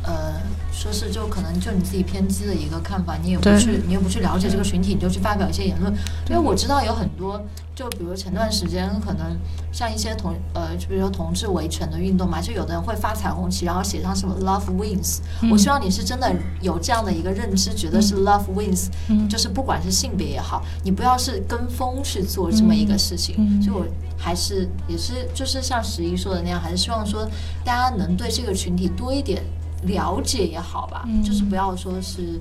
[0.05, 0.41] 呃，
[0.73, 5.93] 说是就可能就你自己偏激的一个看法，你也不去，你也不去了解这个群体，你就去发表一些言论。
[6.31, 7.45] 因为我知道有很多，
[7.79, 9.39] 就比如前段时间可能
[9.71, 15.19] 像一些同呃，就比如说同志维权的运动嘛，就有的人会发彩虹旗，然后写上什么 Love Wins。
[15.49, 19.29] 我嗯希望你是真的有这样的一个认知，觉得是 Love Wins，、嗯。
[19.29, 23.37] 就是不管是性别也好，你不要是跟风去做这么一个事情。
[23.39, 23.63] 嗯。
[23.63, 27.25] 所以我还是也是就是像十一说的那样，还是希望说
[27.65, 29.41] 大家能对这个群体多一点
[29.85, 31.23] 了解也好吧，嗯。
[31.23, 32.41] 就是不要说是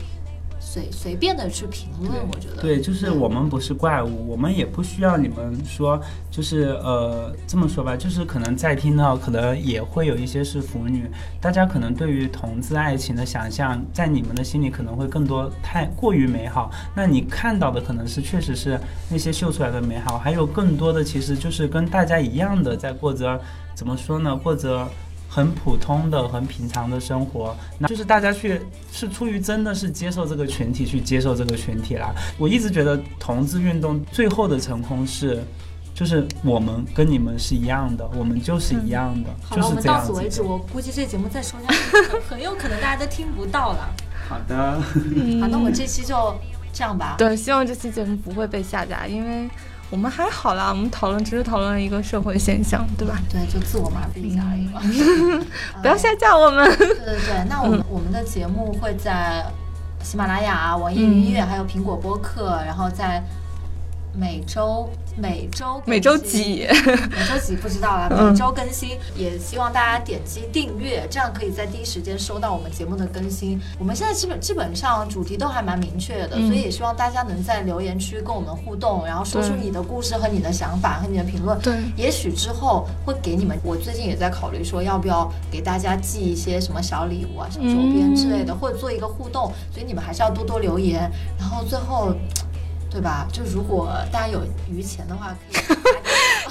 [0.77, 5.99] 随随便的去评论，我觉得对，就是我们不是怪物，我们也不需要你们说，
[6.29, 11.09] 就是呃这么说吧，就是可能在听到可能也会有一些是腐女，
[11.41, 23.39] 大家可能对于同志爱情的想象，在你们的心里可能会更多太过于美好，那你看到的可能是确实是那些秀出来的美好，还有更多的其实就是跟大家一样的在过着
[23.73, 24.87] 怎么说呢，过着。
[25.29, 28.61] 很普通的、很平常的生活，那就是大家去
[28.91, 32.13] 是出于真的是接受这个群体去接受这个群体啦。
[32.37, 35.43] 我一直觉得同志运动最后的成功是，
[35.93, 40.13] 就是我们跟你们是一样的，我们就是一样的，好了，我就是们这样子的。
[40.13, 40.41] 到此为止。
[40.41, 43.89] 我估计这节目再说下去，很很有可能大家都听不到了。
[44.27, 44.55] 好的，
[45.39, 46.35] 好，那我们这期就
[46.73, 47.15] 这样吧。
[47.17, 49.49] 对，希望这期节目不会被下架，因为
[49.89, 53.17] 我们还好啦，我们讨论只是讨论一个社会现象，对吧？
[53.29, 54.81] 对，就自我麻痹一下而已嘛。
[55.81, 56.67] 不要下架我们。
[56.77, 59.45] 对对对，那我们、我们的节目会在
[60.03, 63.23] 喜马拉雅、网易云音乐，还有苹果播客，然后在
[64.17, 66.67] 每周每周 每周几？
[66.67, 73.59] 每周几不知道啦，嗯每周更新，也希望大家点击订阅，这样可以在第一时间收到我们节目的更新。
[73.77, 81.57] 我们现在基本基本上主题都还蛮明确的，嗯所以也希望大家能在留言区跟我们互动，然后说出你的故事和你的想法和你的评论。
[81.59, 92.15] 对也许之后会给你们，我最近也在考虑说要不要给大家寄一些什么小礼物啊、小周边之类的，或者做一个互动，所以你们还是要多多留言，然后最后。
[92.89, 93.27] 对吧？
[93.31, 95.73] 就如果大家有余钱的话，可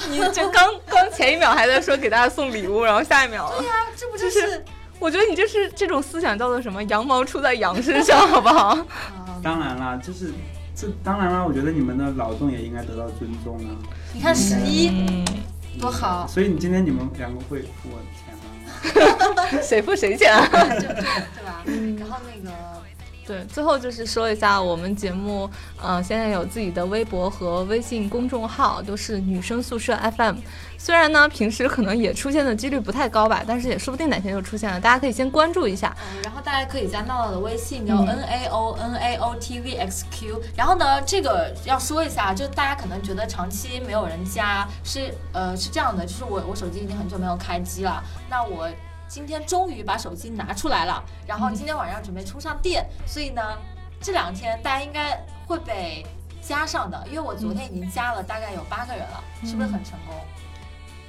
[0.07, 0.09] 以。
[0.11, 4.63] 你就刚刚前一秒还在说给大家送礼物，然后下一秒，对呀、这不就是
[4.99, 6.81] 我觉得你就是这种思想叫做什么？
[6.85, 8.67] 羊毛出在羊身上，好不好？
[8.69, 8.85] 啊？
[9.43, 10.31] 当然啦，就是
[10.75, 13.75] 这当然啦，我觉得你们的劳动也应该得到尊重啊。
[14.13, 15.25] 你看十一嗯，
[15.79, 18.33] 多好，所以你今天你们两个会付我钱
[19.43, 19.49] 吗？
[19.61, 20.47] 谁付谁钱啊？
[20.51, 21.63] 对吧？
[21.99, 22.55] 然后那个
[23.27, 25.49] 对，最后就是说一下，我们节目
[25.81, 30.37] 呃现在有自己的微博和微信公众号，都是女生宿舍 FM。
[30.79, 35.93] 虽然呢平时可能也出现的几率不太高吧，但是也说不定哪天就出现了，大家可以先关注一下。
[36.13, 40.41] 嗯，然后大家可以加闹闹的微信，有嗯 N A O N A O T V X Q。
[40.55, 48.69] 然后呢，这个要说一下，就大家可能觉得长期没有人加，是呃是这样的，就是我我手机已经很久没有开机了，那我
[49.07, 53.41] 今天终于把手机拿出来了，然后今天晚上准备充上电，所以呢
[54.01, 56.05] 这两天大家应该会被
[56.41, 60.15] 加上的，因为我昨天已经加了大概有八个人了，是不是很成功？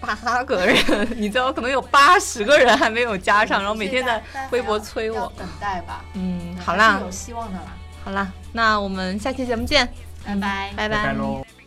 [0.00, 0.76] 八个人，
[1.20, 5.32] 你知道可能有八十个人还没有加上，然后每天在微博催我。
[5.36, 6.04] 等待吧。
[6.14, 7.76] 嗯，好啦有希望的啦。
[8.04, 9.92] 好啦，那我们下期节目见，
[10.24, 10.72] 拜拜。
[10.76, 11.57] 拜拜拜喽。